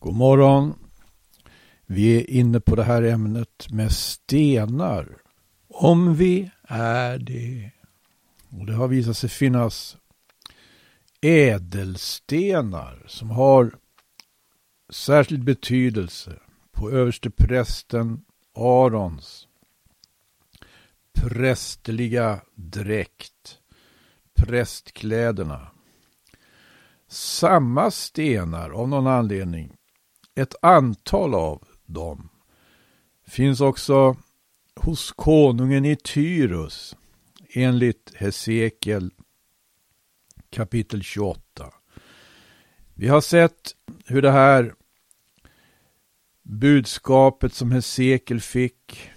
God 0.00 0.14
morgon. 0.14 0.74
Vi 1.86 2.16
är 2.16 2.30
inne 2.30 2.60
på 2.60 2.76
det 2.76 2.84
här 2.84 3.02
ämnet 3.02 3.66
med 3.70 3.92
stenar. 3.92 5.16
Om 5.68 6.14
vi 6.14 6.50
är 6.68 7.18
det. 7.18 7.70
Och 8.48 8.66
det 8.66 8.74
har 8.74 8.88
visat 8.88 9.16
sig 9.16 9.30
finnas 9.30 9.96
ädelstenar 11.20 13.04
som 13.06 13.30
har 13.30 13.74
särskild 14.90 15.44
betydelse 15.44 16.38
på 16.72 16.90
överste 16.90 17.30
prästen 17.30 18.24
Arons 18.54 19.48
prästerliga 21.16 22.40
dräkt, 22.54 23.58
prästkläderna. 24.34 25.70
Samma 27.08 27.90
stenar 27.90 28.70
av 28.70 28.88
någon 28.88 29.06
anledning 29.06 29.76
ett 30.36 30.54
antal 30.62 31.34
av 31.34 31.68
dem 31.86 32.28
finns 33.26 33.60
också 33.60 34.16
hos 34.74 35.12
konungen 35.12 35.84
i 35.84 35.96
Tyrus 35.96 36.96
enligt 37.48 38.12
Hesekiel 38.14 39.10
kapitel 40.50 41.02
28. 41.02 41.40
Vi 42.94 43.08
har 43.08 43.20
sett 43.20 43.74
hur 44.04 44.22
det 44.22 44.30
här 44.30 44.74
budskapet 46.42 47.54
som 47.54 47.72
Hesekiel 47.72 48.40
fick 48.40 49.10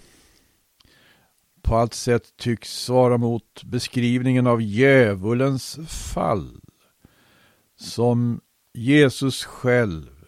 på 1.62 1.76
allt 1.76 1.94
sätt 1.94 2.36
tycks 2.36 2.72
svara 2.72 3.18
mot 3.18 3.64
beskrivningen 3.64 4.46
av 4.46 4.62
djävulens 4.62 5.78
fall 5.88 6.60
som 7.76 8.40
Jesus 8.72 9.44
själv 9.44 10.19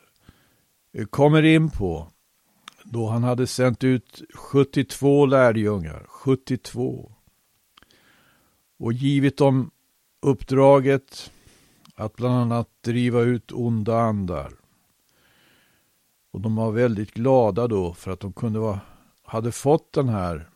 Eh, 0.93 1.05
kommer 1.05 1.43
in 1.43 1.71
på 1.71 2.09
då 2.85 3.07
han 3.07 3.25
hade 3.25 3.47
sänt 3.47 3.85
ut 3.85 4.23
72 4.35 5.27
lärjungar, 5.27 6.07
72 6.09 7.13
och 8.79 8.93
givit 8.93 9.37
dem 9.37 9.71
uppdraget 10.23 11.31
att 11.95 12.17
bland 12.17 12.35
annat 12.35 12.69
driva 12.81 13.21
ut 13.21 13.53
onda 13.53 14.01
andar. 14.01 14.53
Och 16.33 16.41
de 16.41 16.57
var 16.57 16.73
väldigt 16.73 17.15
glada 17.15 17.69
då 17.69 17.95
för 17.95 18.11
att 18.11 18.21
de 18.21 18.33
kunde 18.33 18.59
vara, 18.59 18.81
hade 19.23 19.53
fått 19.53 19.93
den 19.93 20.09
här 20.09 20.49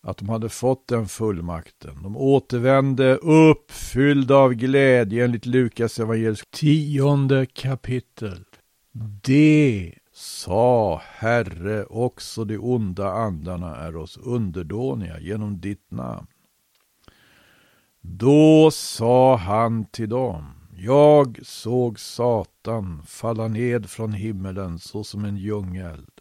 att 0.00 0.16
de 0.16 0.28
hade 0.28 0.48
fått 0.48 0.88
den 0.88 1.08
fullmakten. 1.08 2.02
De 2.02 2.16
återvände 2.16 3.16
uppfyllda 3.16 4.36
av 4.36 4.54
glädje 4.54 5.24
enligt 5.24 5.46
Lukas 5.46 5.98
evangelisk 5.98 6.50
tionde 6.50 7.46
kapitel. 7.46 8.44
Det 9.22 9.94
sa 10.12 11.02
Herre, 11.04 11.84
också 11.84 12.44
de 12.44 12.58
onda 12.58 13.12
andarna 13.12 13.76
är 13.76 13.96
oss 13.96 14.16
underdåniga 14.16 15.20
genom 15.20 15.60
ditt 15.60 15.90
namn. 15.90 16.26
Då 18.00 18.70
sa 18.70 19.36
han 19.36 19.84
till 19.84 20.08
dem, 20.08 20.44
jag 20.76 21.38
såg 21.42 22.00
Satan 22.00 23.02
falla 23.06 23.48
ned 23.48 23.90
från 23.90 24.12
himmelen 24.12 24.78
såsom 24.78 25.24
en 25.24 25.36
ljungeld. 25.36 26.20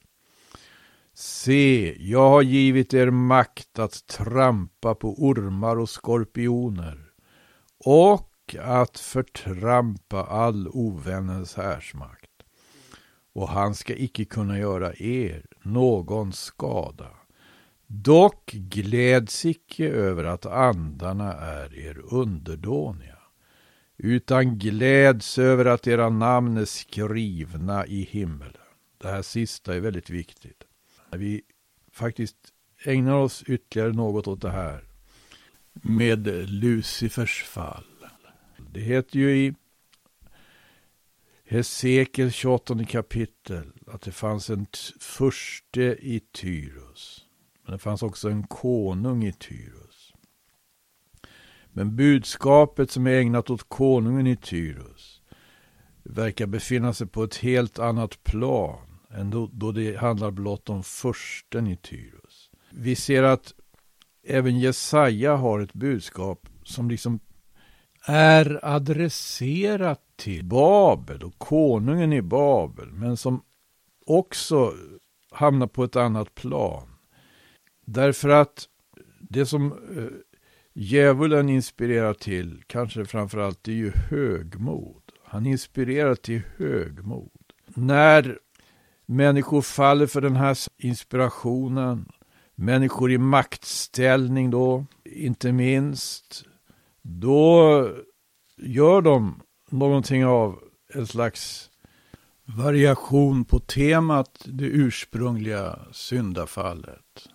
Se, 1.13 1.95
jag 1.99 2.29
har 2.29 2.41
givit 2.41 2.93
er 2.93 3.09
makt 3.09 3.79
att 3.79 4.07
trampa 4.07 4.95
på 4.95 5.23
ormar 5.23 5.77
och 5.77 5.89
skorpioner 5.89 7.11
och 7.85 8.55
att 8.59 8.99
förtrampa 8.99 10.23
all 10.23 10.67
ovännens 10.67 11.55
härsmakt 11.55 12.24
och 13.36 13.50
han 13.50 13.75
ska 13.75 13.95
icke 13.95 14.25
kunna 14.25 14.59
göra 14.59 14.94
er 14.94 15.45
någon 15.61 16.33
skada. 16.33 17.09
Dock 17.88 18.52
gläds 18.52 19.45
icke 19.45 19.89
över 19.89 20.23
att 20.23 20.45
andarna 20.45 21.33
är 21.33 21.76
er 21.76 22.02
underdåniga, 22.11 23.17
utan 23.98 24.58
gläds 24.58 25.37
över 25.37 25.65
att 25.65 25.87
era 25.87 26.09
namn 26.09 26.58
är 26.58 26.65
skrivna 26.65 27.86
i 27.86 28.02
himmelen. 28.02 28.61
Det 28.98 29.08
här 29.08 29.21
sista 29.21 29.76
är 29.76 29.80
väldigt 29.80 30.09
viktigt. 30.09 30.64
Vi 31.11 31.42
faktiskt 31.92 32.38
ägnar 32.86 33.14
oss 33.14 33.43
ytterligare 33.48 33.93
något 33.93 34.27
åt 34.27 34.42
det 34.42 34.52
här 34.52 34.83
med 35.73 36.27
Lucifers 36.49 37.43
fall. 37.43 37.86
Det 38.71 38.80
heter 38.80 39.20
ju 39.20 39.38
i 39.38 39.55
Hesekiel 41.48 42.32
28 42.32 42.86
kapitel 42.86 43.72
att 43.88 44.02
det 44.02 44.11
fanns 44.11 44.50
en 44.50 44.67
furste 45.00 45.98
i 46.00 46.22
Tyrus. 46.32 47.26
Men 47.64 47.72
det 47.72 47.80
fanns 47.80 48.04
också 48.04 48.30
en 48.30 48.48
konung 48.48 49.23
i 49.23 49.33
Tyrus. 49.33 50.14
Men 51.67 51.95
budskapet 51.95 52.92
som 52.92 53.08
är 53.08 53.11
ägnat 53.11 53.50
åt 53.50 53.70
konungen 53.70 54.28
i 54.28 54.36
Tyrus 54.36 55.22
verkar 56.04 56.45
befinna 56.45 56.94
sig 56.94 57.08
på 57.08 57.23
ett 57.23 57.36
helt 57.36 57.80
annat 57.80 58.23
plan 58.23 59.00
än 59.12 59.30
då, 59.30 59.50
då 59.54 59.72
det 59.72 59.98
handlar 59.98 60.32
blott 60.32 60.70
om 60.70 60.83
försten 60.83 61.67
i 61.67 61.77
Tyrus. 61.77 62.50
Vi 62.70 62.95
ser 62.95 63.23
att 63.23 63.54
även 64.23 64.60
Jesaja 64.60 65.36
har 65.36 65.60
ett 65.60 65.73
budskap 65.73 66.48
som 66.64 66.89
liksom 66.89 67.20
är 68.06 68.60
adresserat 68.64 70.05
till 70.15 70.45
Babel 70.45 71.23
och 71.23 71.37
konungen 71.37 72.14
i 72.14 72.21
Babel, 72.21 72.92
men 72.92 73.17
som 73.17 73.42
också 74.05 74.73
hamnar 75.31 75.67
på 75.67 75.83
ett 75.83 75.95
annat 75.95 76.36
plan. 76.36 76.87
Därför 77.86 78.30
att 78.30 78.65
det 79.20 79.45
som 79.45 79.71
eh, 79.71 80.05
djävulen 80.73 81.49
inspirerar 81.49 82.14
till, 82.14 82.64
kanske 82.67 83.05
framförallt, 83.05 83.64
det 83.64 83.71
är 83.71 83.76
ju 83.76 83.92
högmod. 83.92 85.02
Han 85.23 85.45
inspirerar 85.45 86.15
till 86.15 86.42
högmod. 86.58 87.32
När 87.67 88.39
människor 89.05 89.61
faller 89.61 90.08
för 90.08 90.21
den 90.21 90.36
här 90.36 90.58
inspirationen, 90.77 92.11
människor 92.55 93.11
i 93.11 93.17
maktställning 93.17 94.49
då, 94.49 94.86
inte 95.03 95.52
minst, 95.52 96.45
då 97.02 97.89
gör 98.58 99.02
de 99.02 99.42
någonting 99.70 100.26
av 100.26 100.59
en 100.93 101.08
slags 101.08 101.70
variation 102.45 103.45
på 103.45 103.59
temat 103.59 104.45
det 104.45 104.65
ursprungliga 104.65 105.80
syndafallet. 105.92 107.30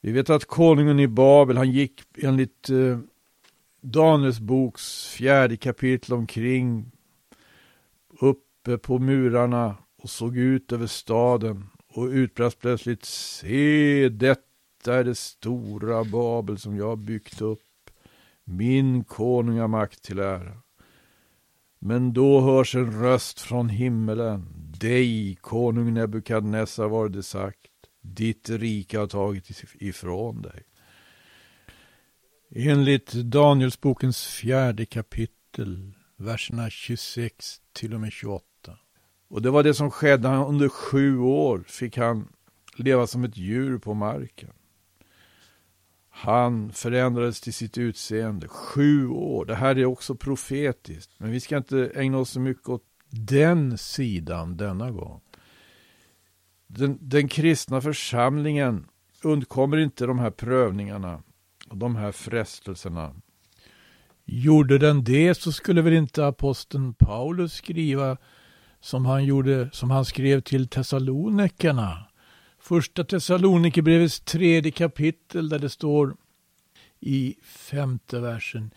Vi 0.00 0.12
vet 0.12 0.30
att 0.30 0.44
konungen 0.44 1.00
i 1.00 1.08
Babel, 1.08 1.56
han 1.56 1.70
gick 1.70 2.02
enligt 2.18 2.70
eh, 2.70 2.98
Daniels 3.80 4.40
boks 4.40 5.06
fjärde 5.06 5.56
kapitel 5.56 6.14
omkring 6.14 6.92
uppe 8.20 8.78
på 8.78 8.98
murarna 8.98 9.76
och 10.02 10.10
såg 10.10 10.36
ut 10.36 10.72
över 10.72 10.86
staden 10.86 11.68
och 11.88 12.06
utbrast 12.06 12.58
plötsligt 12.58 13.04
Se, 13.04 14.08
detta 14.08 14.94
är 14.94 15.04
det 15.04 15.14
stora 15.14 16.04
Babel 16.04 16.58
som 16.58 16.76
jag 16.76 16.98
byggt 16.98 17.40
upp 17.40 17.60
min 18.44 19.04
konungamakt 19.04 20.02
till 20.02 20.18
ära. 20.18 20.61
Men 21.84 22.12
då 22.12 22.40
hörs 22.40 22.74
en 22.74 23.02
röst 23.02 23.40
från 23.40 23.68
himmelen. 23.68 24.46
Dig, 24.80 25.36
konung 25.40 25.94
Nebukadnessar, 25.94 26.88
var 26.88 27.08
det 27.08 27.22
sagt. 27.22 27.70
Ditt 28.00 28.50
rike 28.50 28.98
har 28.98 29.06
tagit 29.06 29.64
ifrån 29.74 30.42
dig. 30.42 30.62
Enligt 32.50 33.12
Danielsbokens 33.12 34.26
fjärde 34.26 34.86
kapitel, 34.86 35.92
verserna 36.16 36.70
26 36.70 37.60
till 37.72 37.94
och 37.94 38.00
med 38.00 38.12
28. 38.12 38.44
Och 39.28 39.42
det 39.42 39.50
var 39.50 39.62
det 39.62 39.74
som 39.74 39.90
skedde. 39.90 40.28
Under 40.28 40.68
sju 40.68 41.18
år 41.18 41.64
fick 41.68 41.96
han 41.96 42.28
leva 42.76 43.06
som 43.06 43.24
ett 43.24 43.36
djur 43.36 43.78
på 43.78 43.94
marken. 43.94 44.52
Han 46.22 46.72
förändrades 46.72 47.40
till 47.40 47.54
sitt 47.54 47.78
utseende. 47.78 48.48
Sju 48.48 49.08
år. 49.08 49.44
Det 49.44 49.54
här 49.54 49.78
är 49.78 49.84
också 49.84 50.14
profetiskt. 50.14 51.10
Men 51.18 51.30
vi 51.30 51.40
ska 51.40 51.56
inte 51.56 51.90
ägna 51.94 52.18
oss 52.18 52.30
så 52.30 52.40
mycket 52.40 52.68
åt 52.68 52.82
den 53.10 53.78
sidan 53.78 54.56
denna 54.56 54.90
gång. 54.90 55.20
Den, 56.66 56.98
den 57.00 57.28
kristna 57.28 57.80
församlingen 57.80 58.86
undkommer 59.22 59.76
inte 59.76 60.06
de 60.06 60.18
här 60.18 60.30
prövningarna 60.30 61.22
och 61.68 61.76
de 61.76 61.96
här 61.96 62.12
frestelserna. 62.12 63.14
Gjorde 64.24 64.78
den 64.78 65.04
det 65.04 65.34
så 65.34 65.52
skulle 65.52 65.82
väl 65.82 65.92
inte 65.92 66.26
aposteln 66.26 66.94
Paulus 66.94 67.52
skriva 67.52 68.16
som 68.80 69.06
han, 69.06 69.24
gjorde, 69.24 69.70
som 69.72 69.90
han 69.90 70.04
skrev 70.04 70.40
till 70.40 70.68
Thessalonikerna 70.68 72.11
Första 72.62 73.04
Thessalonikerbrevets 73.04 74.20
tredje 74.20 74.72
kapitel 74.72 75.48
där 75.48 75.58
det 75.58 75.68
står 75.68 76.16
i 77.00 77.36
femte 77.42 78.20
versen. 78.20 78.70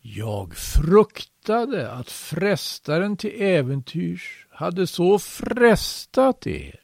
Jag 0.00 0.56
fruktade 0.56 1.92
att 1.92 2.10
frestaren 2.10 3.16
till 3.16 3.42
äventyrs 3.42 4.46
hade 4.50 4.86
så 4.86 5.18
frestat 5.18 6.46
er 6.46 6.80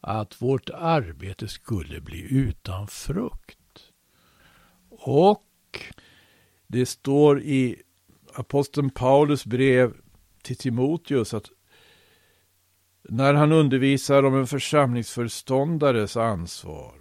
att 0.00 0.42
vårt 0.42 0.70
arbete 0.70 1.48
skulle 1.48 2.00
bli 2.00 2.26
utan 2.30 2.88
frukt. 2.88 3.92
Och 4.90 5.84
det 6.66 6.86
står 6.86 7.40
i 7.42 7.82
aposteln 8.34 8.90
Paulus 8.90 9.46
brev 9.46 9.94
till 10.42 10.56
Timoteus 10.56 11.34
att 11.34 11.50
när 13.02 13.34
han 13.34 13.52
undervisar 13.52 14.22
om 14.22 14.34
en 14.34 14.46
församlingsföreståndares 14.46 16.16
ansvar 16.16 16.94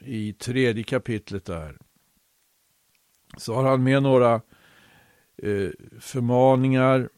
i 0.00 0.32
tredje 0.32 0.84
kapitlet 0.84 1.44
där 1.44 1.76
så 3.36 3.54
har 3.54 3.64
han 3.64 3.82
med 3.82 4.02
några 4.02 4.34
eh, 5.42 5.70
förmaningar 6.00 7.08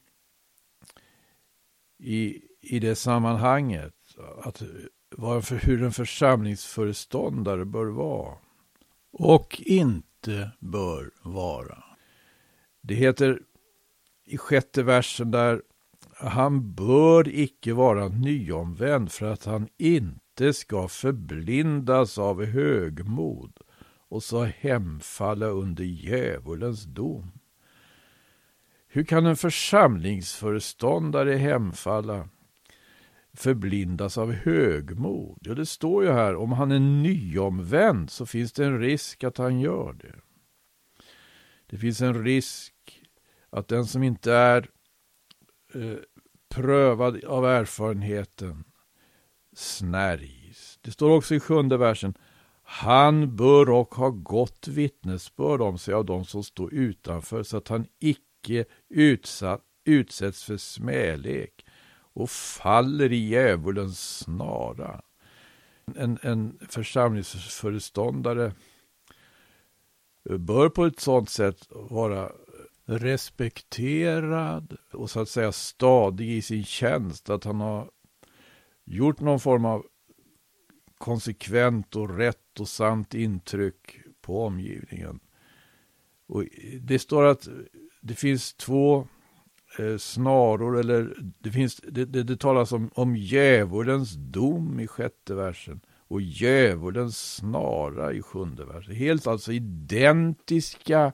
i, 1.98 2.42
i 2.60 2.78
det 2.78 2.94
sammanhanget. 2.94 3.94
Att, 4.42 4.62
varför, 5.10 5.56
hur 5.56 5.82
en 5.82 5.92
församlingsföreståndare 5.92 7.64
bör 7.64 7.86
vara. 7.86 8.38
Och 9.10 9.62
inte 9.64 10.50
bör 10.58 11.10
vara. 11.22 11.84
Det 12.80 12.94
heter 12.94 13.42
i 14.24 14.36
sjätte 14.38 14.82
versen 14.82 15.30
där 15.30 15.62
han 16.20 16.74
bör 16.74 17.28
icke 17.28 17.72
vara 17.72 18.08
nyomvänd 18.08 19.12
för 19.12 19.26
att 19.32 19.44
han 19.44 19.68
inte 19.76 20.52
ska 20.52 20.88
förblindas 20.88 22.18
av 22.18 22.44
högmod 22.44 23.58
och 24.08 24.22
så 24.22 24.44
hemfalla 24.44 25.46
under 25.46 25.84
djävulens 25.84 26.84
dom. 26.84 27.32
Hur 28.88 29.04
kan 29.04 29.26
en 29.26 29.36
församlingsföreståndare 29.36 31.34
hemfalla, 31.34 32.28
förblindas 33.32 34.18
av 34.18 34.32
högmod? 34.32 35.38
Ja, 35.40 35.54
det 35.54 35.66
står 35.66 36.04
ju 36.04 36.10
här, 36.10 36.36
om 36.36 36.52
han 36.52 36.72
är 36.72 36.78
nyomvänd 36.78 38.10
så 38.10 38.26
finns 38.26 38.52
det 38.52 38.64
en 38.64 38.80
risk 38.80 39.24
att 39.24 39.38
han 39.38 39.60
gör 39.60 39.92
det. 39.92 40.14
Det 41.66 41.76
finns 41.76 42.00
en 42.00 42.24
risk 42.24 42.74
att 43.50 43.68
den 43.68 43.86
som 43.86 44.02
inte 44.02 44.32
är 44.32 44.70
eh, 45.82 45.98
prövad 46.48 47.24
av 47.24 47.46
erfarenheten 47.46 48.64
snärjs. 49.56 50.78
Det 50.82 50.90
står 50.90 51.10
också 51.10 51.34
i 51.34 51.40
sjunde 51.40 51.76
versen. 51.76 52.14
Han 52.62 53.36
bör 53.36 53.70
och 53.70 53.94
ha 53.94 54.10
gott 54.10 54.68
vittnesbörd 54.68 55.60
om 55.60 55.78
sig 55.78 55.94
av 55.94 56.04
dem 56.04 56.24
som 56.24 56.44
står 56.44 56.74
utanför 56.74 57.42
så 57.42 57.56
att 57.56 57.68
han 57.68 57.86
icke 57.98 58.64
utsatt, 58.88 59.62
utsätts 59.84 60.44
för 60.44 60.56
smälek 60.56 61.66
och 62.14 62.30
faller 62.30 63.12
i 63.12 63.16
djävulens 63.16 64.18
snara. 64.18 65.00
En, 65.96 66.18
en 66.22 66.58
församlingsföreståndare 66.68 68.52
bör 70.24 70.68
på 70.68 70.84
ett 70.84 71.00
sådant 71.00 71.30
sätt 71.30 71.66
vara 71.70 72.32
respekterad 72.88 74.76
och 74.92 75.10
så 75.10 75.20
att 75.20 75.28
säga 75.28 75.52
stadig 75.52 76.30
i 76.30 76.42
sin 76.42 76.64
tjänst. 76.64 77.30
Att 77.30 77.44
han 77.44 77.60
har 77.60 77.90
gjort 78.84 79.20
någon 79.20 79.40
form 79.40 79.64
av 79.64 79.86
konsekvent 80.98 81.96
och 81.96 82.16
rätt 82.16 82.60
och 82.60 82.68
sant 82.68 83.14
intryck 83.14 83.98
på 84.20 84.44
omgivningen. 84.44 85.20
Och 86.26 86.44
det 86.80 86.98
står 86.98 87.24
att 87.24 87.48
det 88.00 88.14
finns 88.14 88.54
två 88.54 89.08
eh, 89.78 89.96
snaror, 89.96 90.78
eller 90.78 91.16
det, 91.38 91.50
finns, 91.50 91.76
det, 91.76 92.04
det, 92.04 92.22
det 92.22 92.36
talas 92.36 92.72
om, 92.72 92.90
om 92.94 93.16
djävulens 93.16 94.12
dom 94.12 94.80
i 94.80 94.86
sjätte 94.86 95.34
versen 95.34 95.80
och 96.08 96.20
djävulens 96.20 97.34
snara 97.34 98.12
i 98.12 98.22
sjunde 98.22 98.64
versen. 98.64 98.94
Helt 98.94 99.26
alltså 99.26 99.52
identiska 99.52 101.04
eh, 101.04 101.12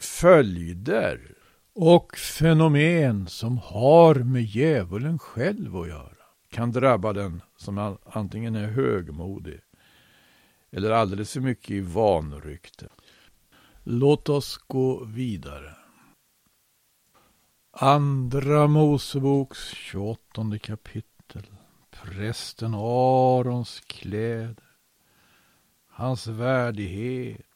följder 0.00 1.34
och 1.74 2.16
fenomen 2.16 3.26
som 3.26 3.58
har 3.58 4.14
med 4.14 4.42
djävulen 4.42 5.18
själv 5.18 5.76
att 5.76 5.88
göra 5.88 6.12
kan 6.50 6.72
drabba 6.72 7.12
den 7.12 7.42
som 7.56 7.98
antingen 8.04 8.54
är 8.54 8.66
högmodig 8.66 9.60
eller 10.70 10.90
alldeles 10.90 11.32
för 11.32 11.40
mycket 11.40 11.70
i 11.70 11.80
vanrykte. 11.80 12.88
Låt 13.82 14.28
oss 14.28 14.56
gå 14.66 15.04
vidare. 15.04 15.76
Andra 17.72 18.66
Moseboks 18.66 19.68
28 19.68 20.58
kapitel. 20.62 21.46
Prästen 21.90 22.74
Arons 22.74 23.80
kläder. 23.80 24.78
Hans 25.88 26.26
värdighet. 26.26 27.55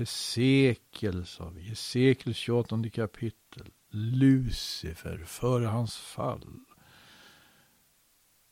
Hesekiel, 0.00 1.26
sa 1.26 1.50
vi. 1.54 1.62
Hesekiel 1.68 2.34
28 2.34 2.90
kapitel. 2.90 3.68
Lucifer 3.90 5.24
före 5.26 5.66
hans 5.66 5.96
fall. 5.96 6.60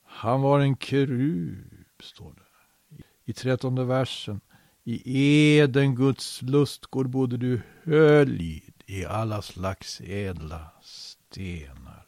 Han 0.05 0.43
var 0.43 0.61
en 0.61 0.77
kerub, 0.77 1.85
står 2.01 2.33
det. 2.33 3.05
I 3.25 3.33
trettonde 3.33 3.85
versen. 3.85 4.41
I 4.85 5.57
Eden, 5.59 5.95
Guds 5.95 6.43
lustgård, 6.43 7.09
bodde 7.11 7.37
du 7.37 7.61
höljd 7.85 8.73
i 8.87 9.05
alla 9.05 9.43
slags 9.43 10.01
ädla 10.01 10.71
stenar. 10.83 12.07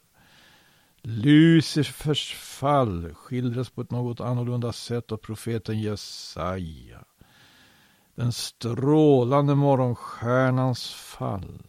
Lucifers 1.01 2.33
fall 2.33 3.13
skildras 3.13 3.69
på 3.69 3.81
ett 3.81 3.91
något 3.91 4.19
annorlunda 4.19 4.73
sätt 4.73 5.11
av 5.11 5.17
profeten 5.17 5.79
Jesaja. 5.79 7.05
Den 8.21 8.31
strålande 8.31 9.55
morgonstjärnans 9.55 10.93
fall. 10.93 11.61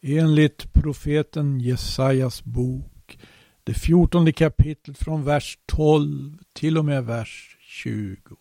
Enligt 0.00 0.72
profeten 0.72 1.60
Jesajas 1.60 2.44
bok, 2.44 3.18
det 3.64 3.74
fjortonde 3.74 4.32
kapitlet 4.32 4.98
från 4.98 5.24
vers 5.24 5.58
12 5.66 6.38
till 6.52 6.78
och 6.78 6.84
med 6.84 7.04
vers 7.04 7.56
20. 7.60 8.36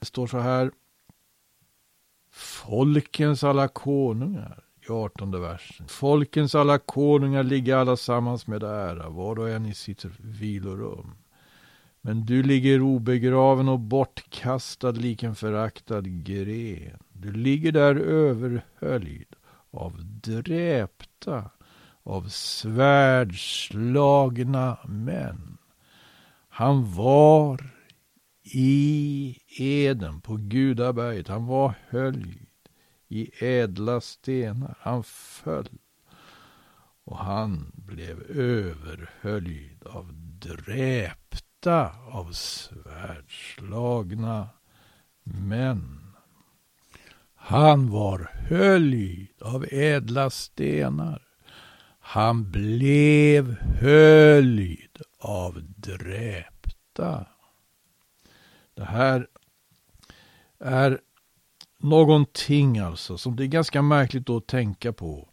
Det 0.00 0.06
står 0.06 0.26
så 0.26 0.38
här. 0.38 0.70
Folkens 2.32 3.44
alla 3.44 3.68
konungar, 3.68 4.64
i 4.88 4.92
artonde 4.92 5.38
versen. 5.38 5.88
Folkens 5.88 6.54
alla 6.54 6.78
konungar 6.78 7.42
ligger 7.42 7.76
allesammans 7.76 8.46
med 8.46 8.62
ära, 8.62 9.08
var 9.08 9.38
och 9.38 9.50
en 9.50 9.66
i 9.66 9.74
sitt 9.74 10.04
vilorum. 10.18 11.14
Men 12.02 12.26
du 12.26 12.42
ligger 12.42 12.82
obegraven 12.82 13.68
och 13.68 13.80
bortkastad 13.80 14.90
lik 14.90 15.22
en 15.22 15.34
föraktad 15.34 16.24
gren. 16.24 16.98
Du 17.12 17.32
ligger 17.32 17.72
där 17.72 17.96
överhöljd 17.96 19.36
av 19.70 20.04
dräpta, 20.04 21.50
av 22.02 22.28
svärdslagna 22.28 24.78
män. 24.88 25.58
Han 26.48 26.94
var 26.94 27.70
i 28.42 29.38
Eden 29.58 30.20
på 30.20 30.36
Gudaberget. 30.36 31.28
Han 31.28 31.46
var 31.46 31.74
höljd 31.88 32.48
i 33.08 33.44
ädla 33.44 34.00
stenar. 34.00 34.74
Han 34.80 35.04
föll 35.04 35.68
och 37.04 37.18
han 37.18 37.72
blev 37.74 38.22
överhöljd 38.30 39.86
av 39.86 40.12
dräpta, 41.60 41.92
av 42.10 42.32
svärdslagna 42.32 44.48
män. 45.22 46.14
Han 47.34 47.90
var 47.90 48.30
höljd 48.48 49.42
av 49.42 49.66
ädla 49.70 50.30
stenar. 50.30 51.22
Han 52.00 52.50
blev 52.50 53.60
höljd 53.60 55.02
av 55.18 55.62
dräpta. 55.76 57.26
Det 58.74 58.84
här 58.84 59.28
är 60.58 61.00
någonting 61.78 62.78
alltså 62.78 63.18
som 63.18 63.36
det 63.36 63.44
är 63.44 63.48
ganska 63.48 63.82
märkligt 63.82 64.30
att 64.30 64.46
tänka 64.46 64.92
på. 64.92 65.28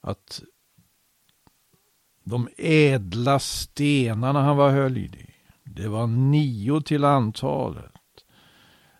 Att 0.00 0.42
de 2.28 2.48
ädla 2.56 3.38
stenarna 3.38 4.42
han 4.42 4.56
var 4.56 4.70
höljd 4.70 5.14
i, 5.14 5.30
det 5.64 5.88
var 5.88 6.06
nio 6.06 6.80
till 6.80 7.04
antalet. 7.04 7.92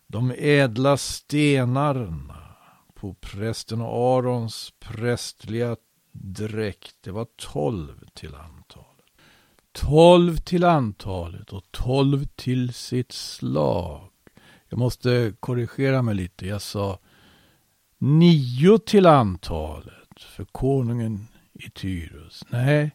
De 0.07 0.33
ädla 0.39 0.97
stenarna 0.97 2.55
på 2.95 3.15
prästen 3.15 3.81
Arons 3.81 4.73
prästliga 4.79 5.77
dräkt, 6.13 6.97
det 7.01 7.11
var 7.11 7.27
tolv 7.37 8.09
till 8.15 8.35
antalet. 8.35 8.87
Tolv 9.73 10.37
till 10.37 10.65
antalet 10.65 11.53
och 11.53 11.65
tolv 11.71 12.25
till 12.25 12.73
sitt 12.73 13.13
slag. 13.13 14.11
Jag 14.69 14.79
måste 14.79 15.35
korrigera 15.41 16.03
mig 16.03 16.15
lite. 16.15 16.47
Jag 16.47 16.63
sa 16.63 16.99
nio 17.99 18.79
till 18.79 19.07
antalet 19.07 20.21
för 20.21 20.45
konungen 20.45 21.27
i 21.53 21.71
Tyrus. 21.71 22.45
Nej, 22.49 22.91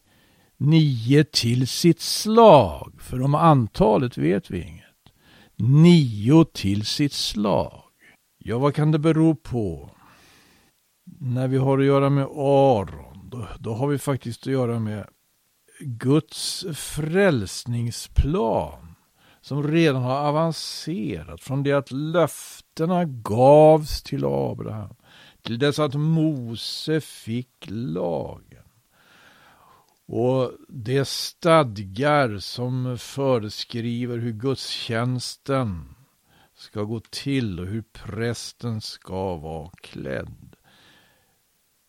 nio 0.62 1.24
till 1.24 1.68
sitt 1.68 2.00
slag. 2.00 2.92
För 2.98 3.22
om 3.22 3.34
antalet 3.34 4.18
vet 4.18 4.50
vi 4.50 4.62
inget. 4.62 4.84
Nio 5.56 6.44
till 6.44 6.86
sitt 6.86 7.12
slag. 7.12 7.82
Ja, 8.38 8.58
vad 8.58 8.74
kan 8.74 8.92
det 8.92 8.98
bero 8.98 9.34
på? 9.34 9.90
När 11.20 11.48
vi 11.48 11.56
har 11.56 11.78
att 11.78 11.84
göra 11.84 12.10
med 12.10 12.26
Aron, 12.36 13.30
då, 13.30 13.48
då 13.58 13.74
har 13.74 13.88
vi 13.88 13.98
faktiskt 13.98 14.46
att 14.46 14.52
göra 14.52 14.78
med 14.78 15.06
Guds 15.80 16.66
frälsningsplan 16.74 18.94
som 19.40 19.68
redan 19.68 20.02
har 20.02 20.16
avancerat 20.16 21.40
från 21.40 21.62
det 21.62 21.72
att 21.72 21.90
löftena 21.90 23.04
gavs 23.04 24.02
till 24.02 24.24
Abraham 24.24 24.94
till 25.42 25.58
dess 25.58 25.78
att 25.78 25.94
Mose 25.94 27.00
fick 27.00 27.66
lagen. 27.68 28.62
Och 30.06 30.52
det 30.68 31.08
stadgar 31.08 32.38
som 32.38 32.98
föreskriver 32.98 34.18
hur 34.18 34.32
gudstjänsten 34.32 35.94
ska 36.54 36.82
gå 36.82 37.00
till 37.00 37.60
och 37.60 37.66
hur 37.66 37.82
prästen 37.92 38.80
ska 38.80 39.36
vara 39.36 39.70
klädd. 39.70 40.56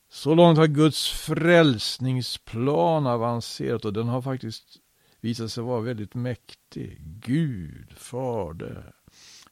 Så 0.09 0.35
långt 0.35 0.57
har 0.57 0.67
Guds 0.67 1.09
frälsningsplan 1.09 3.07
avancerat 3.07 3.85
och 3.85 3.93
den 3.93 4.07
har 4.07 4.21
faktiskt 4.21 4.79
visat 5.21 5.51
sig 5.51 5.63
vara 5.63 5.81
väldigt 5.81 6.13
mäktig. 6.13 6.97
Gud 7.25 7.93
förde 7.97 8.93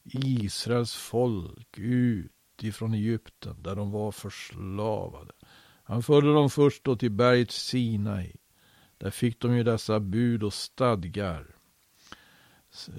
Israels 0.03 0.95
folk 0.95 1.77
ut 1.77 2.31
ifrån 2.61 2.93
Egypten 2.93 3.63
där 3.63 3.75
de 3.75 3.91
var 3.91 4.11
förslavade. 4.11 5.31
Han 5.83 6.03
förde 6.03 6.33
dem 6.33 6.49
först 6.49 6.83
då 6.83 6.95
till 6.95 7.11
berget 7.11 7.51
Sinai. 7.51 8.33
Där 9.01 9.09
fick 9.09 9.39
de 9.39 9.57
ju 9.57 9.63
dessa 9.63 9.99
bud 9.99 10.43
och 10.43 10.53
stadgar. 10.53 11.55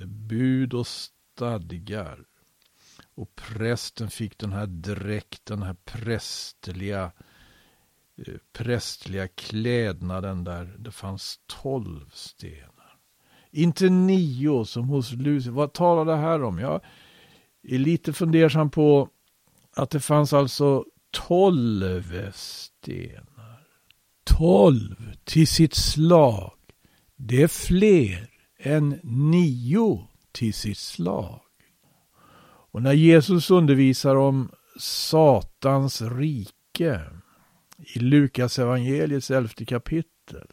Bud 0.07 0.75
och 0.75 0.87
stadgar. 0.87 2.25
Och 3.15 3.35
prästen 3.35 4.11
fick 4.11 4.39
den 4.39 4.53
här 4.53 4.67
dräkten, 4.67 5.59
den 5.59 5.67
här 5.67 5.77
prästliga 5.85 7.13
eh, 8.17 8.35
prästliga 8.53 9.29
klädnaden 9.29 10.45
där 10.45 10.75
det 10.79 10.91
fanns 10.91 11.41
tolv 11.47 12.11
stenar. 12.13 12.99
Inte 13.51 13.89
nio 13.89 14.65
som 14.65 14.89
hos 14.89 15.13
Lucifer. 15.13 15.51
Vad 15.51 15.73
talar 15.73 16.05
det 16.05 16.21
här 16.21 16.43
om? 16.43 16.59
Jag 16.59 16.81
är 17.63 17.79
lite 17.79 18.13
fundersam 18.13 18.71
på 18.71 19.09
att 19.77 19.91
det 19.91 20.01
fanns 20.01 20.33
alltså 20.33 20.85
tolv 21.11 22.33
stenar. 22.33 23.32
Tolv 24.25 25.13
till 25.25 25.47
sitt 25.47 25.75
slag. 25.75 26.53
Det 27.17 27.43
är 27.43 27.49
fler 27.49 28.29
än 28.59 29.01
nio 29.03 30.09
till 30.33 30.55
sitt 30.55 30.79
slag. 30.79 31.41
Och 32.73 32.83
när 32.83 32.93
Jesus 32.93 33.51
undervisar 33.51 34.17
om 34.17 34.51
Satans 34.79 36.03
rike 36.03 37.01
i 37.79 37.99
Lukas 37.99 38.59
evangeliets 38.59 39.31
elfte 39.31 39.65
kapitel. 39.65 40.47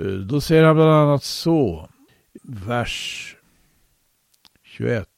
Eh, 0.00 0.06
då 0.06 0.40
säger 0.40 0.64
han 0.64 0.76
bland 0.76 0.90
annat 0.90 1.24
så, 1.24 1.88
vers 2.42 3.36
21. 4.62 5.08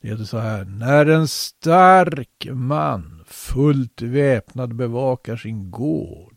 Det 0.00 0.08
heter 0.08 0.24
så 0.24 0.38
här. 0.38 0.64
När 0.64 1.06
en 1.06 1.28
stark 1.28 2.46
man 2.52 3.24
fullt 3.26 4.02
väpnad 4.02 4.74
bevakar 4.74 5.36
sin 5.36 5.70
gård, 5.70 6.29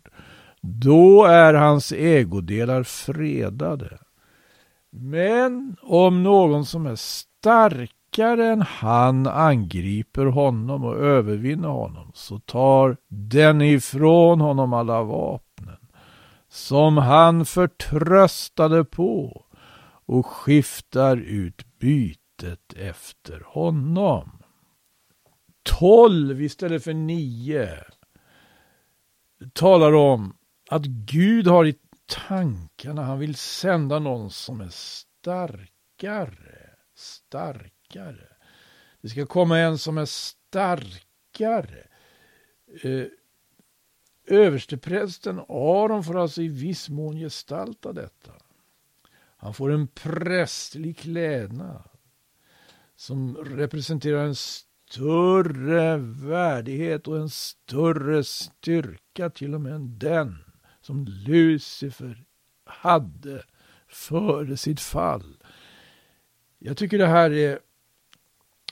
då 0.64 1.26
är 1.26 1.54
hans 1.54 1.92
ägodelar 1.92 2.84
fredade. 2.84 3.98
Men 4.90 5.76
om 5.82 6.24
någon 6.24 6.66
som 6.66 6.86
är 6.86 6.96
starkare 6.96 8.48
än 8.48 8.62
han 8.62 9.28
angriper 9.28 10.26
honom 10.26 10.84
och 10.84 10.98
övervinner 10.98 11.68
honom 11.68 12.12
så 12.14 12.40
tar 12.40 12.98
den 13.08 13.62
ifrån 13.62 14.42
honom 14.42 14.74
alla 14.74 15.04
vapnen 15.04 15.88
som 16.50 16.98
han 16.98 17.46
förtröstade 17.46 18.84
på 18.84 19.46
och 20.06 20.26
skiftar 20.26 21.18
ut 21.18 21.80
bytet 21.80 22.74
efter 22.76 23.44
honom. 23.46 24.30
Tolv 25.64 26.42
istället 26.42 26.84
för 26.84 26.94
nio 26.94 27.70
talar 29.54 29.94
om 29.94 30.34
att 30.74 30.86
Gud 30.86 31.48
har 31.48 31.66
i 31.66 31.76
tankarna, 32.28 33.04
han 33.04 33.20
vill 33.20 33.36
sända 33.36 34.00
någon 34.00 34.32
som 34.32 34.62
är 34.62 34.70
starkare, 34.70 36.70
starkare. 36.96 38.28
Det 39.02 39.10
ska 39.10 39.26
komma 39.26 39.60
en 39.60 39.78
som 39.78 39.98
är 39.98 40.06
starkare. 40.06 41.88
Eh, 42.82 43.06
översteprästen 44.28 45.40
Aron 45.40 46.04
får 46.04 46.22
alltså 46.22 46.42
i 46.42 46.48
viss 46.48 46.90
mån 46.90 47.18
gestalta 47.18 47.94
detta. 47.94 48.32
Han 49.38 49.54
får 49.54 49.72
en 49.72 49.88
prästlig 49.88 50.98
klädnad 50.98 51.90
som 52.96 53.38
representerar 53.38 54.26
en 54.26 54.36
större 54.36 55.98
värdighet 56.28 57.08
och 57.08 57.18
en 57.18 57.30
större 57.30 58.24
styrka 58.24 59.30
till 59.30 59.56
och 59.56 59.62
med 59.62 59.74
än 59.74 60.00
den 60.00 60.53
som 60.86 61.06
Lucifer 61.06 62.24
hade 62.66 63.44
före 63.88 64.58
sitt 64.58 64.80
fall. 64.80 65.38
Jag 66.60 66.78
tycker 66.78 66.98
det 66.98 67.08
här 67.08 67.32
är 67.32 67.60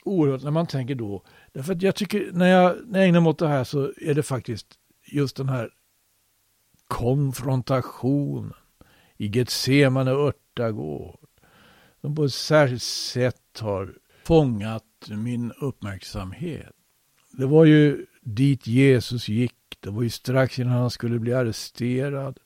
oerhört 0.03 0.44
när 0.44 0.51
man 0.51 0.68
tänker 0.68 0.96
då. 0.96 1.24
Därför 1.53 1.74
att 1.74 1.82
jag 1.82 1.96
tycker 1.96 2.32
när 2.32 2.48
jag, 2.48 2.77
när 2.88 3.00
jag 3.00 3.08
ägnar 3.08 3.22
mig 3.22 3.30
åt 3.30 3.39
det 3.39 3.48
här 3.48 3.63
så 3.63 3.94
är 3.98 4.13
det 4.13 4.24
faktiskt 4.24 4.68
just 5.06 5.36
den 5.36 5.50
här 5.50 5.70
konfrontationen 6.88 8.53
i 9.18 9.27
Getsemane 9.27 10.12
örtagård 10.12 11.27
som 12.01 12.15
på 12.15 12.24
ett 12.24 12.34
särskilt 12.34 12.84
sätt 12.84 13.60
har 13.60 13.98
fångat 14.24 14.84
min 15.10 15.51
uppmärksamhet. 15.51 16.75
Det 17.32 17.46
var 17.46 17.65
ju 17.65 18.06
dit 18.22 18.68
Jesus 18.68 19.30
gick. 19.30 19.54
Det 19.80 19.90
var 19.90 20.04
ju 20.04 20.10
strax 20.10 20.60
innan 20.60 20.74
han 20.74 20.90
skulle 20.90 21.20
bli 21.20 21.34
arresterad. 21.34 22.40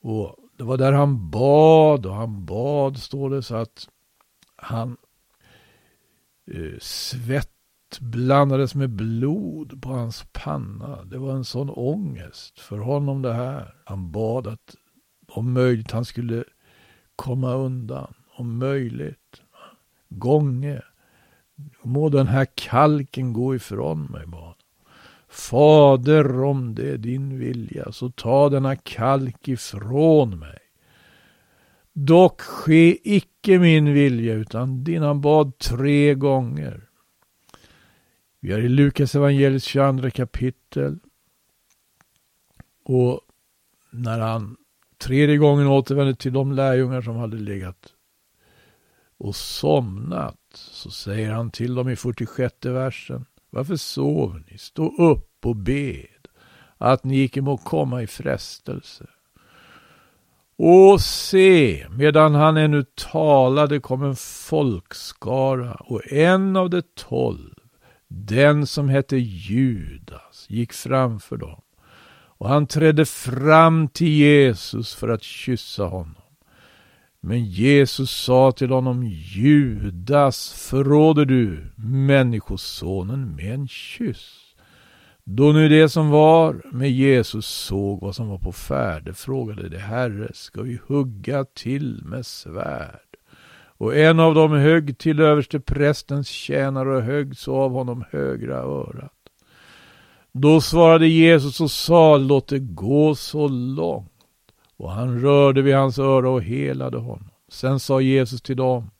Och 0.00 0.36
det 0.56 0.64
var 0.64 0.76
där 0.76 0.92
han 0.92 1.30
bad 1.30 2.06
och 2.06 2.14
han 2.14 2.44
bad, 2.44 2.98
står 2.98 3.30
det, 3.30 3.42
så 3.42 3.56
att 3.56 3.88
han 4.56 4.96
Eh, 6.50 6.78
svett 6.80 7.50
blandades 8.00 8.74
med 8.74 8.90
blod 8.90 9.82
på 9.82 9.88
hans 9.88 10.26
panna. 10.32 11.04
Det 11.04 11.18
var 11.18 11.32
en 11.32 11.44
sån 11.44 11.70
ångest 11.70 12.60
för 12.60 12.78
honom 12.78 13.22
det 13.22 13.32
här. 13.32 13.74
Han 13.84 14.12
bad 14.12 14.46
att 14.46 14.76
om 15.28 15.52
möjligt 15.52 15.90
han 15.90 16.04
skulle 16.04 16.44
komma 17.16 17.54
undan. 17.54 18.14
Om 18.36 18.58
möjligt. 18.58 19.42
Gånge. 20.08 20.82
Må 21.82 22.08
den 22.08 22.26
här 22.26 22.46
kalken 22.54 23.32
gå 23.32 23.54
ifrån 23.54 24.04
mig, 24.04 24.26
bad 24.26 24.54
Fader, 25.28 26.44
om 26.44 26.74
det 26.74 26.90
är 26.90 26.98
din 26.98 27.38
vilja, 27.38 27.92
så 27.92 28.10
ta 28.10 28.48
denna 28.48 28.76
kalk 28.76 29.48
ifrån 29.48 30.38
mig. 30.38 30.58
Dock 31.92 32.40
ske 32.40 33.16
icke 33.16 33.58
min 33.58 33.92
vilja 33.94 34.34
utan 34.34 34.84
din 34.84 35.02
han 35.02 35.20
bad 35.20 35.58
tre 35.58 36.14
gånger. 36.14 36.88
Vi 38.40 38.52
är 38.52 38.58
i 38.58 38.68
Lukas 38.68 39.14
evangeliets 39.14 39.64
22 39.64 40.10
kapitel. 40.10 40.98
Och 42.84 43.20
när 43.90 44.20
han 44.20 44.56
tredje 44.98 45.36
gången 45.36 45.66
återvände 45.66 46.14
till 46.14 46.32
de 46.32 46.52
lärjungar 46.52 47.02
som 47.02 47.16
hade 47.16 47.36
legat 47.36 47.94
och 49.18 49.36
somnat 49.36 50.45
så 50.56 50.90
säger 50.90 51.32
han 51.32 51.50
till 51.50 51.74
dem 51.74 51.88
i 51.88 51.96
46 51.96 52.54
versen. 52.62 53.26
Varför 53.50 53.76
sover 53.76 54.42
ni? 54.50 54.58
Stå 54.58 54.96
upp 54.96 55.46
och 55.46 55.56
bed 55.56 56.06
att 56.78 57.04
ni 57.04 57.22
icke 57.22 57.40
må 57.40 57.56
komma 57.56 58.02
i 58.02 58.06
frestelse. 58.06 59.06
Och 60.58 61.00
se, 61.00 61.86
medan 61.90 62.34
han 62.34 62.56
ännu 62.56 62.84
talade 63.12 63.80
kom 63.80 64.02
en 64.02 64.16
folkskara 64.16 65.74
och 65.74 66.12
en 66.12 66.56
av 66.56 66.70
de 66.70 66.82
tolv, 66.94 67.54
den 68.08 68.66
som 68.66 68.88
hette 68.88 69.16
Judas, 69.16 70.46
gick 70.48 70.72
framför 70.72 71.36
dem. 71.36 71.60
Och 72.38 72.48
han 72.48 72.66
trädde 72.66 73.04
fram 73.06 73.88
till 73.88 74.08
Jesus 74.08 74.94
för 74.94 75.08
att 75.08 75.22
kyssa 75.22 75.84
honom. 75.84 76.25
Men 77.28 77.44
Jesus 77.44 78.10
sa 78.10 78.52
till 78.52 78.70
honom, 78.70 79.04
Judas, 79.04 80.68
förråder 80.70 81.24
du 81.24 81.72
Människosonen 81.76 83.36
med 83.36 83.54
en 83.54 83.68
kyss? 83.68 84.54
Då 85.24 85.52
nu 85.52 85.68
det 85.68 85.88
som 85.88 86.10
var 86.10 86.62
med 86.72 86.90
Jesus 86.90 87.46
såg 87.46 88.00
vad 88.00 88.14
som 88.14 88.28
var 88.28 88.38
på 88.38 88.52
färde 88.52 89.14
frågade 89.14 89.68
de 89.68 89.78
Herre, 89.78 90.30
ska 90.34 90.62
vi 90.62 90.80
hugga 90.86 91.44
till 91.44 92.02
med 92.04 92.26
svärd? 92.26 93.16
Och 93.78 93.96
en 93.96 94.20
av 94.20 94.34
dem 94.34 94.52
högg 94.52 94.98
till 94.98 95.20
överste 95.20 95.60
prästens 95.60 96.28
tjänare 96.28 96.96
och 96.96 97.02
högg 97.02 97.36
så 97.36 97.56
av 97.56 97.72
honom 97.72 98.04
högra 98.10 98.56
örat. 98.56 99.12
Då 100.32 100.60
svarade 100.60 101.08
Jesus 101.08 101.60
och 101.60 101.70
sa, 101.70 102.16
låt 102.16 102.48
det 102.48 102.58
gå 102.58 103.14
så 103.14 103.48
långt. 103.48 104.15
Och 104.76 104.90
han 104.90 105.20
rörde 105.20 105.62
vid 105.62 105.74
hans 105.74 105.98
öra 105.98 106.30
och 106.30 106.42
helade 106.42 106.98
honom. 106.98 107.30
Sen 107.48 107.80
sa 107.80 108.00
Jesus 108.00 108.42
till 108.42 108.56
dem 108.56 108.90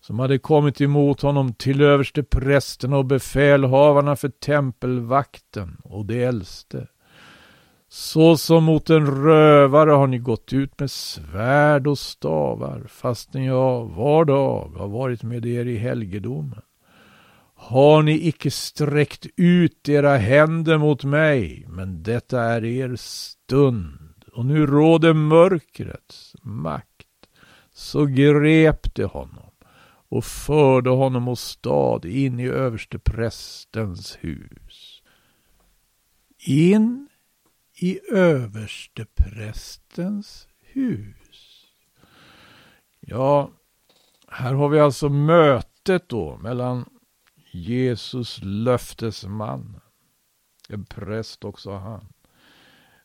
som 0.00 0.18
hade 0.18 0.38
kommit 0.38 0.80
emot 0.80 1.20
honom 1.20 1.54
till 1.54 1.82
överste 1.82 2.22
prästerna 2.22 2.98
och 2.98 3.04
befälhavarna 3.04 4.16
för 4.16 4.28
tempelvakten 4.28 5.76
och 5.84 6.06
de 6.06 6.24
äldste. 6.24 6.86
Så 7.88 8.36
som 8.36 8.64
mot 8.64 8.90
en 8.90 9.24
rövare 9.24 9.90
har 9.90 10.06
ni 10.06 10.18
gått 10.18 10.52
ut 10.52 10.80
med 10.80 10.90
svärd 10.90 11.86
och 11.86 11.98
stavar, 11.98 12.84
fastän 12.88 13.44
jag 13.44 13.84
var 13.84 14.24
dag 14.24 14.72
har 14.76 14.88
varit 14.88 15.22
med 15.22 15.46
er 15.46 15.66
i 15.66 15.76
helgedomen. 15.76 16.60
Har 17.54 18.02
ni 18.02 18.28
icke 18.28 18.50
sträckt 18.50 19.26
ut 19.36 19.88
era 19.88 20.16
händer 20.16 20.78
mot 20.78 21.04
mig, 21.04 21.64
men 21.68 22.02
detta 22.02 22.40
är 22.40 22.64
er 22.64 22.96
stund, 22.96 24.05
och 24.36 24.46
nu 24.46 24.66
råder 24.66 25.14
mörkrets 25.14 26.36
makt. 26.42 27.06
Så 27.72 28.06
grep 28.06 28.94
de 28.94 29.04
honom 29.04 29.50
och 30.08 30.24
förde 30.24 30.90
honom 30.90 31.28
åstad 31.28 32.08
in 32.08 32.40
i 32.40 32.48
överste 32.48 32.98
prästens 32.98 34.18
hus. 34.20 35.02
In 36.38 37.08
i 37.74 38.00
översteprästens 38.12 40.48
hus. 40.60 41.66
Ja, 43.00 43.50
här 44.28 44.54
har 44.54 44.68
vi 44.68 44.80
alltså 44.80 45.08
mötet 45.08 46.08
då 46.08 46.36
mellan 46.36 46.84
Jesus 47.50 48.40
löftesman, 48.42 49.80
en 50.68 50.84
präst 50.84 51.44
också 51.44 51.70
han. 51.70 52.06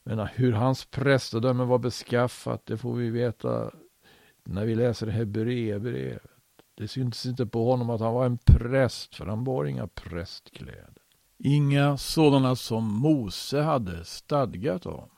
Men 0.04 0.20
hur 0.20 0.52
hans 0.52 0.86
prästedöme 0.86 1.64
var 1.64 1.80
beskaffat, 1.80 2.66
det 2.66 2.78
får 2.78 2.94
vi 2.94 3.10
veta 3.10 3.72
när 4.44 4.66
vi 4.66 4.76
läser 4.76 5.08
Hebreerbrevet. 5.08 6.32
Det 6.76 6.88
syntes 6.88 7.26
inte 7.26 7.46
på 7.46 7.72
honom 7.72 7.90
att 7.90 8.02
han 8.02 8.14
var 8.14 8.26
en 8.26 8.38
präst, 8.38 9.16
för 9.16 9.26
han 9.26 9.44
bar 9.44 9.66
inga 9.66 9.88
prästkläder. 9.88 11.02
Inga 11.38 11.98
sådana 11.98 12.56
som 12.56 12.84
Mose 12.84 13.62
hade 13.62 14.06
stadgat 14.06 14.86
om. 14.86 15.10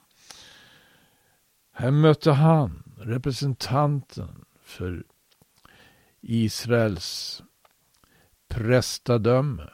Här 1.71 1.91
mötte 1.91 2.31
han 2.31 2.83
representanten 2.97 4.45
för 4.61 5.03
Israels 6.21 7.43
prästadöme. 8.47 9.69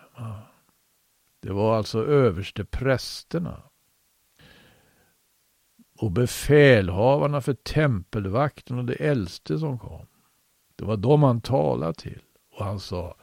Det 1.39 1.51
var 1.51 1.77
alltså 1.77 2.05
överste 2.05 2.65
prästerna 2.65 3.68
och 6.01 6.11
befälhavarna 6.11 7.41
för 7.41 7.53
tempelvakten 7.53 8.77
och 8.77 8.85
de 8.85 8.95
äldste 8.99 9.59
som 9.59 9.79
kom. 9.79 10.05
Det 10.75 10.85
var 10.85 10.97
dem 10.97 11.23
han 11.23 11.41
talade 11.41 11.93
till. 11.93 12.21
Och 12.51 12.65
han 12.65 12.79
sa, 12.79 13.15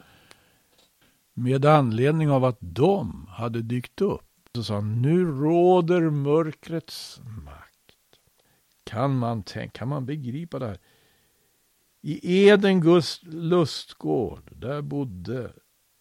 med 1.34 1.64
anledning 1.64 2.30
av 2.30 2.44
att 2.44 2.58
de 2.60 3.26
hade 3.28 3.62
dykt 3.62 4.00
upp, 4.00 4.48
så 4.54 4.64
sa 4.64 4.74
han, 4.74 5.02
nu 5.02 5.24
råder 5.24 6.10
mörkrets 6.10 7.20
makt. 7.44 8.20
Kan 8.84 9.18
man 9.18 9.42
tänka, 9.42 9.78
kan 9.78 9.88
man 9.88 10.06
begripa 10.06 10.58
det 10.58 10.66
här? 10.66 10.78
I 12.00 12.46
Eden 12.48 12.80
Guds 12.80 13.20
lustgård, 13.22 14.50
där 14.52 14.82
bodde 14.82 15.52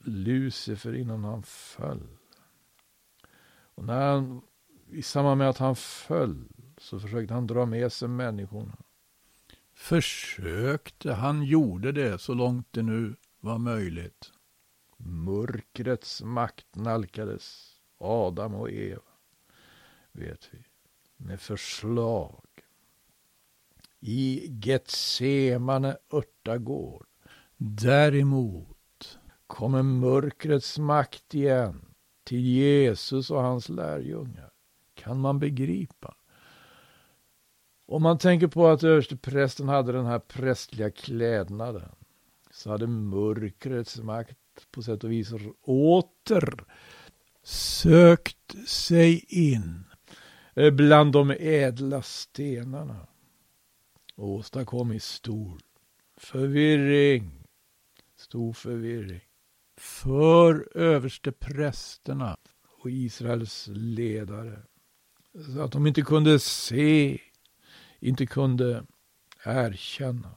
Lucifer 0.03 0.95
innan 0.95 1.23
han 1.23 1.43
föll. 1.43 2.07
Och 3.75 3.83
när 3.83 4.11
han, 4.11 4.41
i 4.91 5.01
samband 5.01 5.37
med 5.37 5.49
att 5.49 5.57
han 5.57 5.75
föll 5.75 6.47
så 6.85 6.99
försökte 6.99 7.33
han 7.33 7.47
dra 7.47 7.65
med 7.65 7.93
sig 7.93 8.07
människorna. 8.07 8.77
Försökte, 9.73 11.13
han 11.13 11.43
gjorde 11.43 11.91
det 11.91 12.21
så 12.21 12.33
långt 12.33 12.67
det 12.71 12.81
nu 12.81 13.15
var 13.39 13.57
möjligt. 13.57 14.31
Mörkrets 14.97 16.21
makt 16.23 16.75
nalkades 16.75 17.75
Adam 17.97 18.55
och 18.55 18.71
Eva, 18.71 19.01
vet 20.11 20.49
vi, 20.51 20.63
med 21.17 21.41
förslag. 21.41 22.45
I 23.99 24.47
Getsemane 24.63 25.97
örtagård, 26.11 27.05
däremot, 27.57 29.19
kommer 29.47 29.83
mörkrets 29.83 30.79
makt 30.79 31.33
igen 31.33 31.85
till 32.23 32.39
Jesus 32.39 33.31
och 33.31 33.41
hans 33.41 33.69
lärjungar. 33.69 34.51
Kan 34.93 35.19
man 35.19 35.39
begripa? 35.39 36.15
Om 37.87 38.03
man 38.03 38.17
tänker 38.17 38.47
på 38.47 38.67
att 38.67 38.83
översteprästen 38.83 39.69
hade 39.69 39.91
den 39.91 40.05
här 40.05 40.19
prästliga 40.19 40.91
klädnaden 40.91 41.91
så 42.51 42.69
hade 42.69 42.87
mörkrets 42.87 43.97
makt 43.97 44.37
på 44.71 44.81
sätt 44.81 45.03
och 45.03 45.11
vis 45.11 45.33
åter 45.61 46.65
sökt 47.43 48.67
sig 48.67 49.25
in 49.27 49.83
eh, 50.55 50.71
bland 50.73 51.11
de 51.13 51.31
ädla 51.39 52.01
stenarna 52.01 53.07
och 54.15 54.29
åstadkommit 54.29 55.03
stor 55.03 55.59
förvirring. 56.17 57.43
Stor 58.17 58.53
förvirring. 58.53 59.21
För 59.77 60.77
översteprästerna 60.77 62.37
och 62.81 62.89
Israels 62.91 63.69
ledare. 63.71 64.59
Så 65.53 65.61
att 65.61 65.71
de 65.71 65.87
inte 65.87 66.01
kunde 66.01 66.39
se 66.39 67.19
inte 67.99 68.25
kunde 68.25 68.85
erkänna. 69.45 70.31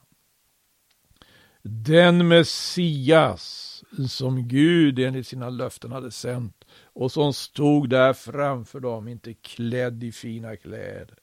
Den 1.62 2.28
Messias 2.28 3.84
som 4.08 4.48
Gud 4.48 4.98
enligt 4.98 5.26
sina 5.26 5.50
löften 5.50 5.92
hade 5.92 6.10
sänt 6.10 6.64
och 6.82 7.12
som 7.12 7.32
stod 7.32 7.90
där 7.90 8.12
framför 8.12 8.80
dem, 8.80 9.08
inte 9.08 9.34
klädd 9.34 10.04
i 10.04 10.12
fina 10.12 10.56
kläder. 10.56 11.18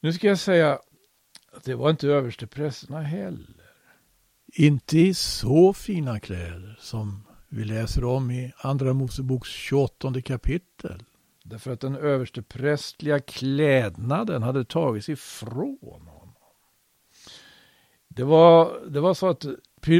Nu 0.00 0.12
ska 0.12 0.26
jag 0.26 0.38
säga 0.38 0.78
att 1.52 1.64
det 1.64 1.74
var 1.74 1.90
inte 1.90 2.08
översteprästerna 2.08 3.02
heller. 3.02 3.56
Inte 4.46 4.98
i 4.98 5.14
så 5.14 5.72
fina 5.72 6.20
kläder 6.20 6.78
som 6.80 7.26
vi 7.48 7.64
läser 7.64 8.04
om 8.04 8.30
i 8.30 8.52
Andra 8.56 8.92
Moseboks 8.92 9.48
28 9.48 10.22
kapitel. 10.22 11.02
Därför 11.46 11.70
att 11.70 11.80
den 11.80 11.96
översteprästliga 11.96 13.20
klädnaden 13.20 14.42
hade 14.42 14.64
tagits 14.64 15.08
ifrån 15.08 15.78
honom. 16.06 16.34
Det 18.08 18.24
var, 18.24 18.80
det 18.88 19.00
var 19.00 19.14
så 19.14 19.28
att 19.28 19.46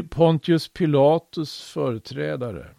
Pontius 0.09 0.67
Pilatus 0.67 1.61
företrädare 1.61 2.75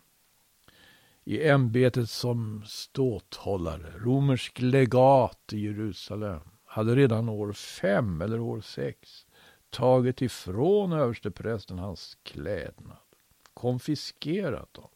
i 1.24 1.48
ämbetet 1.48 2.11
som 2.11 2.62
ståthållare, 2.66 3.92
romersk 3.98 4.61
legat 4.61 5.52
i 5.52 5.59
Jerusalem, 5.59 6.40
hade 6.64 6.94
redan 6.94 7.29
år 7.29 7.52
fem 7.52 8.20
eller 8.20 8.40
år 8.40 8.61
sex 8.61 9.26
tagit 9.70 10.22
ifrån 10.22 10.92
översteprästen 10.92 11.79
hans 11.79 12.18
klädnad, 12.22 12.98
konfiskerat 13.55 14.74
dem. 14.74 14.88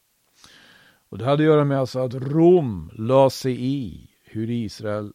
Och 1.11 1.19
det 1.19 1.25
hade 1.25 1.43
att 1.43 1.47
göra 1.47 1.65
med 1.65 1.79
alltså 1.79 1.99
att 1.99 2.15
Rom 2.15 2.91
la 2.95 3.31
sig 3.31 3.67
i 3.67 4.11
hur 4.25 4.51
Israel, 4.51 5.13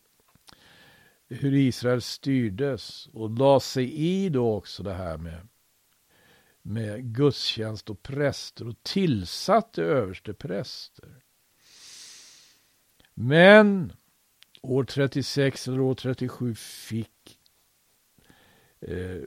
hur 1.27 1.53
Israel 1.53 2.01
styrdes 2.01 3.09
och 3.13 3.29
la 3.29 3.59
sig 3.59 3.93
i 3.93 4.29
då 4.29 4.55
också 4.55 4.83
det 4.83 4.93
här 4.93 5.17
med, 5.17 5.47
med 6.61 7.15
gudstjänst 7.15 7.89
och 7.89 8.03
präster 8.03 8.67
och 8.67 8.83
tillsatte 8.83 9.83
överste 9.83 10.33
präster. 10.33 11.23
Men 13.13 13.93
år 14.61 14.83
36 14.83 15.67
eller 15.67 15.79
år 15.79 15.95
37 15.95 16.55
fick 16.55 17.39
eh, 18.79 19.21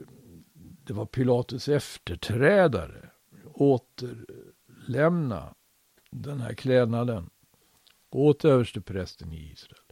det 0.83 0.93
var 0.93 1.05
Pilatus 1.05 1.67
efterträdare 1.67 3.09
återlämna 3.53 5.55
den 6.09 6.41
här 6.41 6.53
klädnaden 6.53 7.29
åt 8.09 8.45
översteprästen 8.45 9.33
i 9.33 9.51
Israel. 9.51 9.83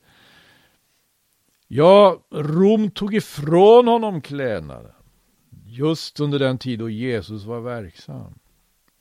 Ja, 1.67 2.21
Rom 2.31 2.91
tog 2.91 3.15
ifrån 3.15 3.87
honom 3.87 4.21
klädnaden. 4.21 4.91
Just 5.65 6.19
under 6.19 6.39
den 6.39 6.57
tid 6.57 6.79
då 6.79 6.89
Jesus 6.89 7.43
var 7.43 7.59
verksam. 7.59 8.39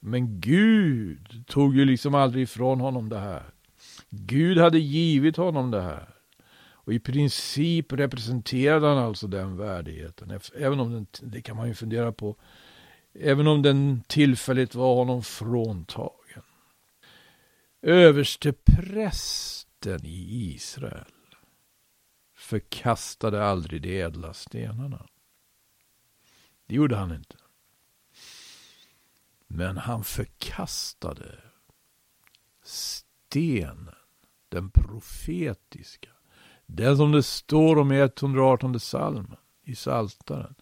Men 0.01 0.41
Gud 0.41 1.45
tog 1.47 1.77
ju 1.77 1.85
liksom 1.85 2.15
aldrig 2.15 2.43
ifrån 2.43 2.81
honom 2.81 3.09
det 3.09 3.19
här. 3.19 3.43
Gud 4.11 4.59
hade 4.59 4.79
givit 4.79 5.37
honom 5.37 5.71
det 5.71 5.83
här. 5.83 6.09
Och 6.87 6.93
i 6.93 6.99
princip 6.99 7.93
representerade 7.93 8.87
han 8.87 8.99
alltså 8.99 9.27
den 9.27 9.57
värdigheten. 9.57 10.41
Även 10.59 10.81
om 10.81 10.93
den, 10.93 11.07
det 11.21 11.43
kan 11.43 11.57
man 11.57 11.69
ju 11.69 11.75
fundera 11.75 12.13
på. 12.13 12.37
Även 13.15 13.47
om 13.47 13.63
den 13.63 14.03
tillfälligt 14.07 14.75
var 14.75 14.95
honom 14.95 15.23
fråntagen. 15.23 16.26
Översteprästen 17.87 20.07
i 20.07 20.53
Israel 20.55 21.13
förkastade 22.37 23.45
aldrig 23.45 23.83
de 23.83 24.01
ädla 24.01 24.35
stenarna. 24.35 25.07
Det 26.67 26.75
gjorde 26.75 26.97
han 26.97 27.15
inte. 27.15 27.37
Men 29.47 29.77
han 29.77 30.05
förkastade 30.05 31.39
stenen, 32.63 33.95
den 34.49 34.71
profetiska. 34.71 36.11
Den 36.67 36.97
som 36.97 37.13
det 37.13 37.23
står 37.23 37.79
om 37.79 37.93
i 37.93 38.01
118 38.01 38.81
salmen 38.81 39.37
i 39.65 39.75
Saltaren. 39.75 40.55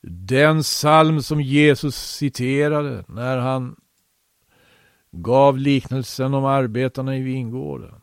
Den 0.00 0.62
psalm 0.62 1.22
som 1.22 1.40
Jesus 1.40 1.96
citerade 1.96 3.04
när 3.08 3.38
han 3.38 3.76
gav 5.22 5.58
liknelsen 5.58 6.34
om 6.34 6.44
arbetarna 6.44 7.16
i 7.16 7.22
vingården. 7.22 7.94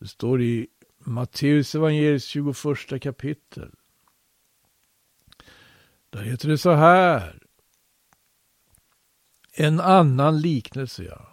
Det 0.00 0.08
står 0.08 0.42
i 0.42 0.66
Matteus 0.98 1.74
evangeliets 1.74 2.24
21 2.24 3.02
kapitel. 3.02 3.70
Där 6.10 6.22
heter 6.22 6.48
det 6.48 6.58
så 6.58 6.72
här. 6.72 7.38
En 9.54 9.80
annan 9.80 10.40
liknelse, 10.40 11.02
ja. 11.04 11.28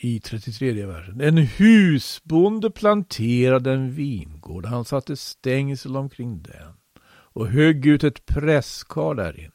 I 0.00 0.20
33 0.20 0.86
versen. 0.86 1.20
En 1.20 1.36
husbonde 1.36 2.70
planterade 2.70 3.72
en 3.72 3.92
vingård. 3.92 4.66
Han 4.66 4.84
satte 4.84 5.16
stängsel 5.16 5.96
omkring 5.96 6.42
den 6.42 6.72
och 7.08 7.48
högg 7.48 7.86
ut 7.86 8.04
ett 8.04 8.26
presskar 8.26 9.14
därin 9.14 9.52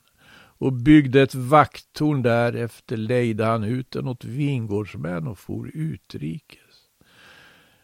och 0.62 0.74
byggde 0.74 1.22
ett 1.22 1.36
vakttorn 1.36 2.22
därefter 2.22 2.98
lejde 2.98 3.46
han 3.46 3.64
ut 3.64 3.92
den 3.92 4.08
åt 4.08 4.26
vingårdsmän 4.26 5.28
och 5.28 5.40
for 5.40 5.72
utrikes. 5.74 6.76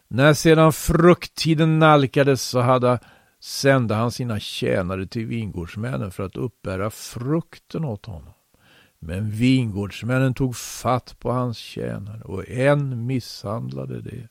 När 0.08 0.34
sedan 0.34 0.74
frukttiden 0.74 1.80
nalkades 1.80 2.42
så 2.42 2.60
hade, 2.60 3.00
sände 3.40 3.96
han 3.96 4.12
sina 4.12 4.40
tjänare 4.40 5.08
till 5.08 5.26
vingårdsmännen 5.26 6.12
för 6.12 6.24
att 6.24 6.36
uppbära 6.36 6.90
frukten 6.90 7.86
åt 7.86 8.06
honom. 8.06 8.34
Men 9.00 9.30
vingårdsmännen 9.30 10.34
tog 10.34 10.56
fatt 10.56 11.20
på 11.20 11.32
hans 11.32 11.58
tjänare 11.58 12.22
och 12.22 12.50
en 12.50 13.06
misshandlade 13.06 14.02
det. 14.02 14.28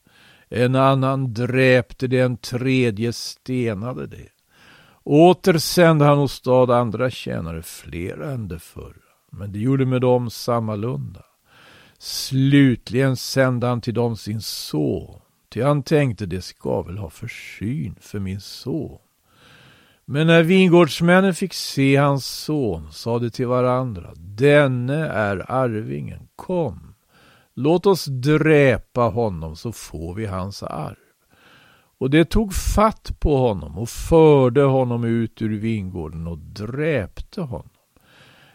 En 0.49 0.75
annan 0.75 1.35
dräpte 1.35 2.07
det, 2.07 2.21
en 2.21 2.37
tredje 2.37 3.13
stenade 3.13 4.07
det. 4.07 4.36
Åter 5.09 5.59
sände 5.59 6.05
han 6.05 6.19
åstad 6.19 6.77
andra 6.79 7.11
tjänare, 7.11 7.62
flera 7.62 8.31
än 8.31 8.49
de 8.49 8.59
förra. 8.59 8.92
Men 9.33 9.53
det 9.53 9.59
gjorde 9.59 9.87
med 9.87 10.01
dem 10.01 10.31
sammalunda. 10.31 11.25
Slutligen 11.99 13.16
sände 13.16 13.66
han 13.66 13.81
till 13.81 13.95
dem 13.95 14.16
sin 14.16 14.40
son 14.40 15.21
Ty 15.49 15.62
han 15.62 15.83
tänkte, 15.83 16.27
det 16.27 16.42
ska 16.42 16.83
väl 16.83 16.99
ha 16.99 17.11
försyn 17.11 17.95
för 18.01 18.19
min 18.19 18.40
son. 18.40 18.99
Men 20.05 20.27
när 20.27 20.42
vingårdsmännen 20.42 21.35
fick 21.35 21.55
se 21.55 21.97
hans 21.97 22.27
son 22.27 22.92
sa 22.92 23.19
de 23.19 23.31
till 23.31 23.47
varandra, 23.47 24.12
denne 24.16 25.07
är 25.07 25.51
arvingen, 25.51 26.29
kom, 26.37 26.95
låt 27.55 27.87
oss 27.87 28.05
dräpa 28.05 29.01
honom 29.01 29.57
så 29.57 29.73
får 29.73 30.14
vi 30.14 30.27
hans 30.27 30.62
arv. 30.62 31.06
Och 31.99 32.11
det 32.11 32.25
tog 32.25 32.55
fatt 32.55 33.21
på 33.21 33.37
honom 33.37 33.79
och 33.79 33.89
förde 33.89 34.63
honom 34.63 35.05
ut 35.05 35.43
ur 35.43 35.59
vingården 35.59 36.27
och 36.27 36.39
dräpte 36.39 37.41
honom. 37.41 37.71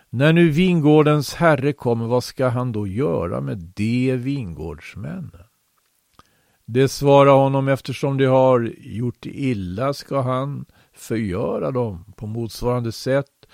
När 0.10 0.34
nu 0.34 0.50
vingårdens 0.50 1.34
herre 1.34 1.74
kommer, 1.74 2.08
vad 2.08 2.24
ska 2.24 2.48
han 2.48 2.72
då 2.72 2.88
göra 2.88 3.42
med 3.42 3.58
de 3.58 4.16
vingårdsmännen? 4.16 5.32
Det 6.66 6.88
svarar 6.88 7.32
honom 7.32 7.68
eftersom 7.68 8.18
de 8.18 8.26
har 8.26 8.74
gjort 8.80 9.26
illa 9.26 9.94
ska 9.94 10.22
han 10.22 10.66
förgöra 10.94 11.72
dem 11.72 12.14
på 12.18 12.28
motsvarande 12.28 12.92
sätt 12.92 13.48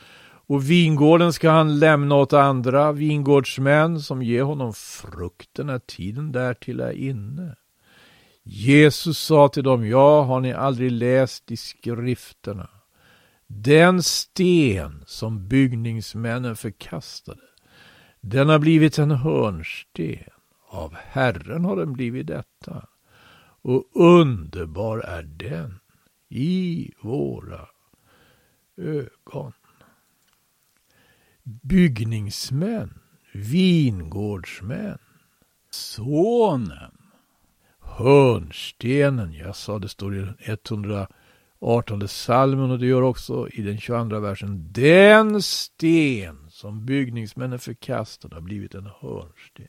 och 0.47 0.69
vingården 0.69 1.33
ska 1.33 1.49
han 1.49 1.79
lämna 1.79 2.15
åt 2.15 2.33
andra 2.33 2.91
vingårdsmän 2.91 3.99
som 3.99 4.23
ger 4.23 4.43
honom 4.43 4.73
frukten 4.73 5.67
när 5.67 5.79
tiden 5.79 6.31
därtill 6.31 6.79
är 6.79 6.91
inne. 6.91 7.55
Jesus 8.49 9.19
sa 9.19 9.47
till 9.47 9.63
dem, 9.63 9.87
ja, 9.87 10.23
har 10.23 10.39
ni 10.39 10.53
aldrig 10.53 10.91
läst 10.91 11.51
i 11.51 11.57
skrifterna? 11.57 12.69
Den 13.47 14.03
sten 14.03 15.03
som 15.07 15.47
byggningsmännen 15.47 16.55
förkastade, 16.55 17.41
den 18.21 18.49
har 18.49 18.59
blivit 18.59 18.97
en 18.97 19.11
hörnsten. 19.11 20.23
Av 20.69 20.95
Herren 20.95 21.65
har 21.65 21.75
den 21.75 21.93
blivit 21.93 22.27
detta 22.27 22.87
och 23.61 23.83
underbar 23.93 24.99
är 24.99 25.23
den 25.23 25.79
i 26.29 26.91
våra 27.01 27.67
ögon. 28.77 29.53
Byggningsmän, 31.43 32.99
vingårdsmän, 33.33 34.99
sonen, 35.69 37.06
hörnstenen, 37.97 39.33
jag 39.33 39.55
sa 39.55 39.79
det 39.79 39.89
står 39.89 40.15
i 40.15 40.19
den 40.19 40.37
118 40.39 42.07
salmen 42.07 42.71
och 42.71 42.79
det 42.79 42.85
gör 42.85 43.01
också 43.01 43.49
i 43.49 43.61
den 43.61 43.77
22 43.77 44.19
versen. 44.19 44.67
Den 44.71 45.41
sten 45.41 46.49
som 46.49 46.85
byggningsmännen 46.85 47.59
förkastade 47.59 48.35
har 48.35 48.41
blivit 48.41 48.75
en 48.75 48.89
hörnsten. 48.99 49.67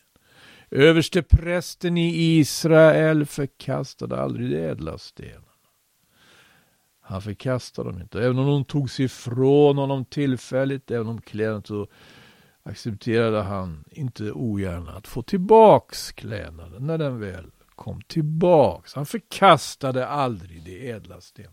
Överste 0.71 1.23
prästen 1.23 1.99
i 1.99 2.39
Israel 2.39 3.27
förkastade 3.27 4.21
aldrig 4.21 4.51
de 4.51 4.57
ädla 4.57 4.99
stenarna. 4.99 5.45
Han 7.01 7.23
förkastade 7.23 7.91
dem 7.91 8.01
inte. 8.01 8.23
Även 8.23 8.39
om 8.39 8.47
de 8.47 8.65
togs 8.65 9.01
ifrån 9.01 9.79
honom 9.79 10.05
tillfälligt, 10.05 10.91
även 10.91 11.09
om 11.09 11.21
kläderna 11.21 11.63
så 11.63 11.87
accepterade 12.63 13.43
han 13.43 13.85
inte 13.91 14.33
ogärna 14.33 14.93
att 14.93 15.07
få 15.07 15.23
tillbaks 15.23 16.13
klädnaden 16.13 16.87
när 16.87 16.99
den 16.99 17.21
väl 17.21 17.51
kom 17.79 18.03
tillbaks. 18.03 18.95
Han 18.95 19.07
förkastade 19.07 20.07
aldrig 20.07 20.63
de 20.63 20.91
ädla 20.91 21.21
sten 21.21 21.53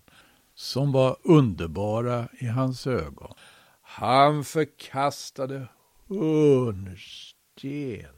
som 0.55 0.91
var 0.91 1.17
underbara 1.23 2.27
i 2.39 2.45
hans 2.45 2.88
ögon. 2.88 3.33
Han 3.81 4.43
förkastade 4.43 5.67
hörnstenen. 6.09 8.11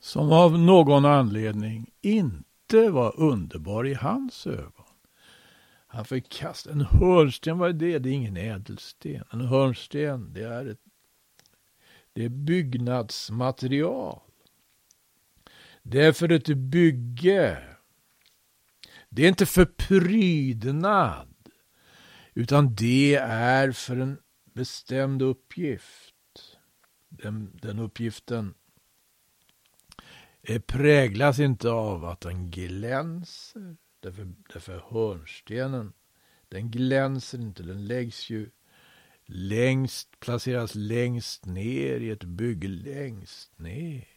som 0.00 0.32
av 0.32 0.58
någon 0.58 1.04
anledning 1.04 1.90
inte 2.00 2.90
var 2.90 3.20
underbar 3.20 3.86
i 3.86 3.94
hans 3.94 4.46
ögon. 4.46 4.86
Han 5.86 6.04
förkastade, 6.04 6.74
en 6.74 6.80
hörnsten, 6.80 7.58
vad 7.58 7.68
är 7.68 7.72
det? 7.72 7.98
Det 7.98 8.08
är 8.08 8.14
ingen 8.14 8.36
ädelsten. 8.36 9.24
En 9.32 9.40
hörnsten, 9.40 10.32
det 10.32 10.42
är 10.42 10.66
ett 10.66 10.78
det 12.14 12.24
är 12.24 12.28
byggnadsmaterial. 12.28 14.20
Det 15.82 16.00
är 16.00 16.12
för 16.12 16.32
ett 16.32 16.48
bygge. 16.56 17.62
Det 19.08 19.24
är 19.24 19.28
inte 19.28 19.46
för 19.46 19.64
prydnad. 19.64 21.28
Utan 22.34 22.74
det 22.74 23.14
är 23.14 23.72
för 23.72 23.96
en 23.96 24.18
bestämd 24.44 25.22
uppgift. 25.22 26.14
Den, 27.08 27.58
den 27.62 27.78
uppgiften 27.78 28.54
präglas 30.66 31.38
inte 31.38 31.70
av 31.70 32.04
att 32.04 32.20
den 32.20 32.50
glänser. 32.50 33.76
Därför, 34.00 34.32
därför 34.52 34.84
hörnstenen, 34.90 35.92
den 36.48 36.70
glänser 36.70 37.38
inte, 37.38 37.62
den 37.62 37.86
läggs 37.86 38.30
ju 38.30 38.50
längst, 39.24 40.20
placeras 40.20 40.74
längst 40.74 41.46
ner 41.46 42.00
i 42.00 42.10
ett 42.10 42.24
bygge 42.24 42.68
längst 42.68 43.58
ner. 43.58 44.11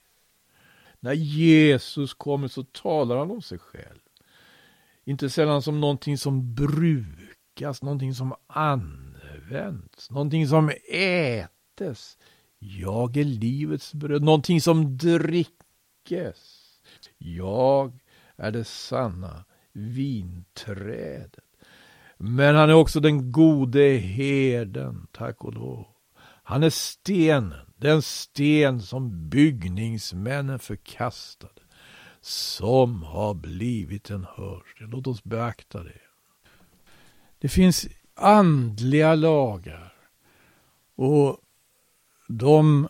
När 1.06 1.14
Jesus 1.14 2.14
kommer 2.14 2.48
så 2.48 2.64
talar 2.64 3.18
han 3.18 3.32
om 3.32 3.42
sig 3.42 3.60
själv. 3.60 4.00
Inte 5.04 5.30
sällan 5.30 5.62
som 5.62 5.82
någonting 5.82 6.18
som 6.18 6.56
brukas, 6.56 7.82
någonting 7.82 8.14
som 8.14 8.34
används, 8.48 10.12
någonting 10.12 10.48
som 10.48 10.72
ätes. 10.92 12.18
Jag 12.60 13.18
är 13.18 13.24
livets 13.24 13.94
bröd, 13.94 14.24
någonting 14.24 14.62
som 14.62 14.98
drickes. 14.98 16.64
Jag 17.18 18.00
är 18.36 18.52
det 18.52 18.64
sanna 18.64 19.46
vinträdet. 19.74 21.40
Men 22.18 22.56
han 22.56 22.70
är 22.70 22.74
också 22.74 23.00
den 23.00 23.32
gode 23.32 23.98
herden, 23.98 25.08
tack 25.12 25.44
och 25.44 25.54
lov. 25.54 25.86
Han 26.44 26.64
är 26.64 26.70
stenen, 26.70 27.65
den 27.78 28.02
sten 28.02 28.82
som 28.82 29.30
byggningsmännen 29.30 30.60
förkastade, 30.60 31.62
som 32.22 33.04
har 33.04 33.34
blivit 33.34 34.10
en 34.10 34.26
hörnsten. 34.36 34.90
Låt 34.90 35.08
oss 35.08 35.24
beakta 35.24 35.84
det. 35.84 36.02
Det 37.40 37.50
finns 37.50 37.88
andliga 38.16 39.16
lagar 39.16 39.94
och 40.96 41.38
de 42.28 42.88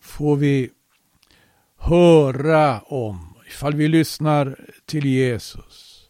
får 0.00 0.36
vi 0.36 0.70
höra 1.76 2.80
om 2.80 3.34
ifall 3.46 3.74
vi 3.74 3.88
lyssnar 3.88 4.58
till 4.84 5.06
Jesus. 5.06 6.08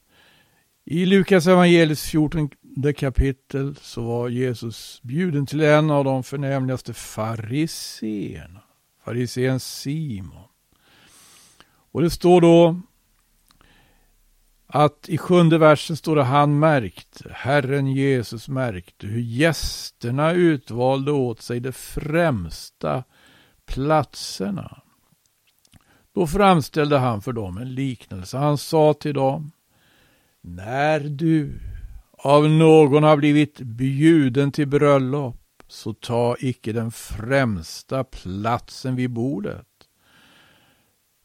I 0.84 1.06
Lukas 1.06 1.46
evangeliets 1.46 2.02
14 2.02 2.50
kapitel 2.96 3.76
så 3.76 4.02
var 4.02 4.28
Jesus 4.28 5.00
bjuden 5.02 5.46
till 5.46 5.60
en 5.60 5.90
av 5.90 6.04
de 6.04 6.22
förnämligaste 6.22 6.94
fariseerna, 6.94 8.60
farisén 9.04 9.60
Simon. 9.60 10.48
Och 11.92 12.02
det 12.02 12.10
står 12.10 12.40
då 12.40 12.80
att 14.66 15.08
i 15.08 15.18
sjunde 15.18 15.58
versen 15.58 15.96
står 15.96 16.16
det 16.16 16.22
han 16.22 16.58
märkte, 16.58 17.30
Herren 17.32 17.86
Jesus 17.86 18.48
märkte 18.48 19.06
hur 19.06 19.20
gästerna 19.20 20.32
utvalde 20.32 21.12
åt 21.12 21.40
sig 21.40 21.60
de 21.60 21.72
främsta 21.72 23.04
platserna. 23.66 24.82
Då 26.14 26.26
framställde 26.26 26.98
han 26.98 27.22
för 27.22 27.32
dem 27.32 27.58
en 27.58 27.74
liknelse. 27.74 28.38
Han 28.38 28.58
sa 28.58 28.94
till 28.94 29.14
dem, 29.14 29.52
när 30.40 31.00
du 31.00 31.60
av 32.24 32.50
någon 32.50 33.02
har 33.02 33.16
blivit 33.16 33.60
bjuden 33.60 34.52
till 34.52 34.68
bröllop, 34.68 35.36
så 35.68 35.92
ta 35.92 36.36
icke 36.38 36.72
den 36.72 36.90
främsta 36.90 38.04
platsen 38.04 38.96
vid 38.96 39.10
bordet. 39.10 39.66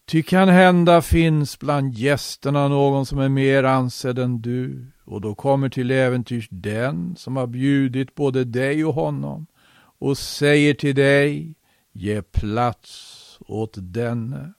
Ty 0.05 0.23
kan 0.23 0.49
hända 0.49 1.01
finns 1.01 1.59
bland 1.59 1.93
gästerna 1.93 2.67
någon 2.67 3.05
som 3.05 3.19
är 3.19 3.29
mer 3.29 3.63
ansedd 3.63 4.19
än 4.19 4.41
du, 4.41 4.91
och 5.05 5.21
då 5.21 5.35
kommer 5.35 5.69
till 5.69 5.91
äventyrs 5.91 6.47
den 6.51 7.15
som 7.15 7.35
har 7.35 7.47
bjudit 7.47 8.15
både 8.15 8.43
dig 8.43 8.85
och 8.85 8.93
honom 8.93 9.47
och 9.99 10.17
säger 10.17 10.73
till 10.73 10.95
dig, 10.95 11.55
ge 11.91 12.21
plats 12.21 13.39
åt 13.47 13.73
denne. 13.77 14.53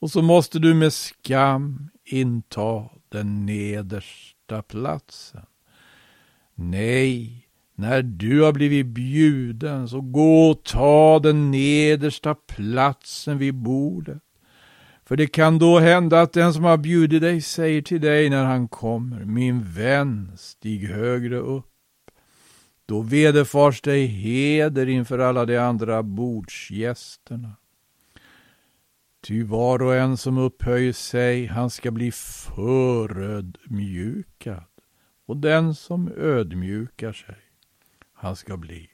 Och 0.00 0.10
så 0.10 0.22
måste 0.22 0.58
du 0.58 0.74
med 0.74 0.92
skam 0.92 1.90
inta 2.04 2.84
den 3.08 3.46
nedersta 3.46 4.41
platsen. 4.60 5.46
Nej, 6.54 7.46
när 7.74 8.02
du 8.02 8.42
har 8.42 8.52
blivit 8.52 8.86
bjuden 8.86 9.88
så 9.88 10.00
gå 10.00 10.50
och 10.50 10.64
ta 10.64 11.18
den 11.18 11.50
nedersta 11.50 12.34
platsen 12.34 13.38
vid 13.38 13.54
bordet. 13.54 14.22
För 15.04 15.16
det 15.16 15.26
kan 15.26 15.58
då 15.58 15.78
hända 15.78 16.20
att 16.20 16.32
den 16.32 16.54
som 16.54 16.64
har 16.64 16.76
bjudit 16.76 17.22
dig 17.22 17.40
säger 17.40 17.82
till 17.82 18.00
dig 18.00 18.30
när 18.30 18.44
han 18.44 18.68
kommer, 18.68 19.24
min 19.24 19.62
vän, 19.62 20.32
stig 20.36 20.88
högre 20.88 21.36
upp. 21.36 21.66
Då 22.86 23.00
vederfars 23.00 23.80
dig 23.80 24.06
heder 24.06 24.88
inför 24.88 25.18
alla 25.18 25.44
de 25.44 25.58
andra 25.58 26.02
bordsgästerna. 26.02 27.56
Ty 29.22 29.42
var 29.44 29.82
och 29.82 29.94
en 29.94 30.16
som 30.16 30.38
upphöjer 30.38 30.92
sig, 30.92 31.46
han 31.46 31.70
ska 31.70 31.90
bli 31.90 32.12
förödmjukad. 32.12 33.54
Och 35.26 35.36
den 35.36 35.74
som 35.74 36.12
ödmjukar 36.16 37.12
sig, 37.12 37.38
han 38.12 38.36
ska 38.36 38.56
bli 38.56 38.90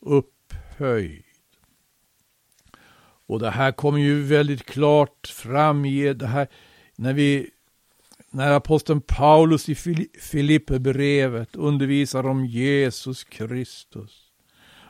upphöjd. 0.00 1.24
Och 3.26 3.38
det 3.38 3.50
här 3.50 3.72
kommer 3.72 3.98
ju 3.98 4.22
väldigt 4.22 4.66
klart 4.66 5.26
fram 5.26 5.84
i 5.84 6.14
det 6.14 6.26
här, 6.26 6.48
när 6.96 7.12
vi 7.12 7.50
när 8.30 8.52
aposteln 8.52 9.00
Paulus 9.00 9.68
i 9.68 9.74
Filipperbrevet 10.20 11.56
undervisar 11.56 12.26
om 12.26 12.46
Jesus 12.46 13.24
Kristus 13.24 14.32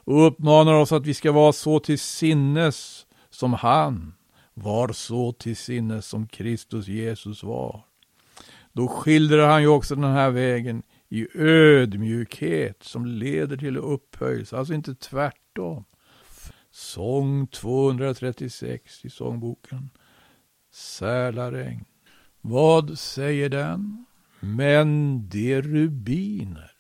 och 0.05 0.27
uppmanar 0.27 0.75
oss 0.75 0.93
att 0.93 1.07
vi 1.07 1.15
ska 1.15 1.33
vara 1.33 1.53
så 1.53 1.81
till 1.81 1.99
sinnes 1.99 3.07
som 3.31 3.53
han 3.53 4.15
var 4.55 4.93
så 4.93 5.33
till 5.33 5.57
sinnes 5.57 6.07
som 6.07 6.27
Kristus 6.27 6.89
Jesus 6.89 7.43
var. 7.43 7.85
Då 8.73 8.89
skildrar 8.89 9.49
han 9.49 9.63
ju 9.63 9.69
också 9.69 9.95
den 9.95 10.13
här 10.13 10.31
vägen 10.31 10.83
i 11.09 11.27
ödmjukhet 11.35 12.83
som 12.83 13.07
leder 13.07 13.57
till 13.57 13.77
upphöjelse, 13.77 14.57
alltså 14.57 14.75
inte 14.75 14.95
tvärtom. 14.95 15.85
Sång 16.71 17.47
236 17.47 19.05
i 19.05 19.11
sångboken. 19.11 19.91
Sälaregn. 20.73 21.85
Vad 22.41 22.99
säger 22.99 23.49
den? 23.49 24.07
Men 24.41 25.21
de 25.29 25.63
rubiner 25.63 26.71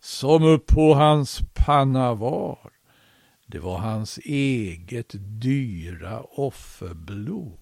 som 0.00 0.42
upp 0.42 0.66
på 0.66 0.94
hans 0.94 1.40
panna 1.54 2.14
var, 2.14 2.70
det 3.46 3.58
var 3.58 3.78
hans 3.78 4.18
eget 4.24 5.14
dyra 5.18 6.20
offerblod. 6.22 7.58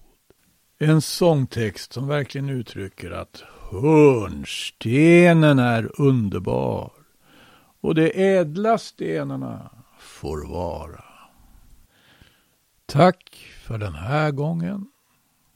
En 0.77 1.01
sångtext 1.01 1.93
som 1.93 2.07
verkligen 2.07 2.49
uttrycker 2.49 3.11
att 3.11 3.43
hörnstenen 3.71 5.59
är 5.59 6.01
underbar 6.01 6.91
och 7.81 7.95
de 7.95 8.35
ädla 8.35 8.77
stenarna 8.77 9.71
får 9.99 10.47
vara. 10.47 11.03
Tack 12.85 13.47
för 13.63 13.77
den 13.77 13.93
här 13.93 14.31
gången. 14.31 14.87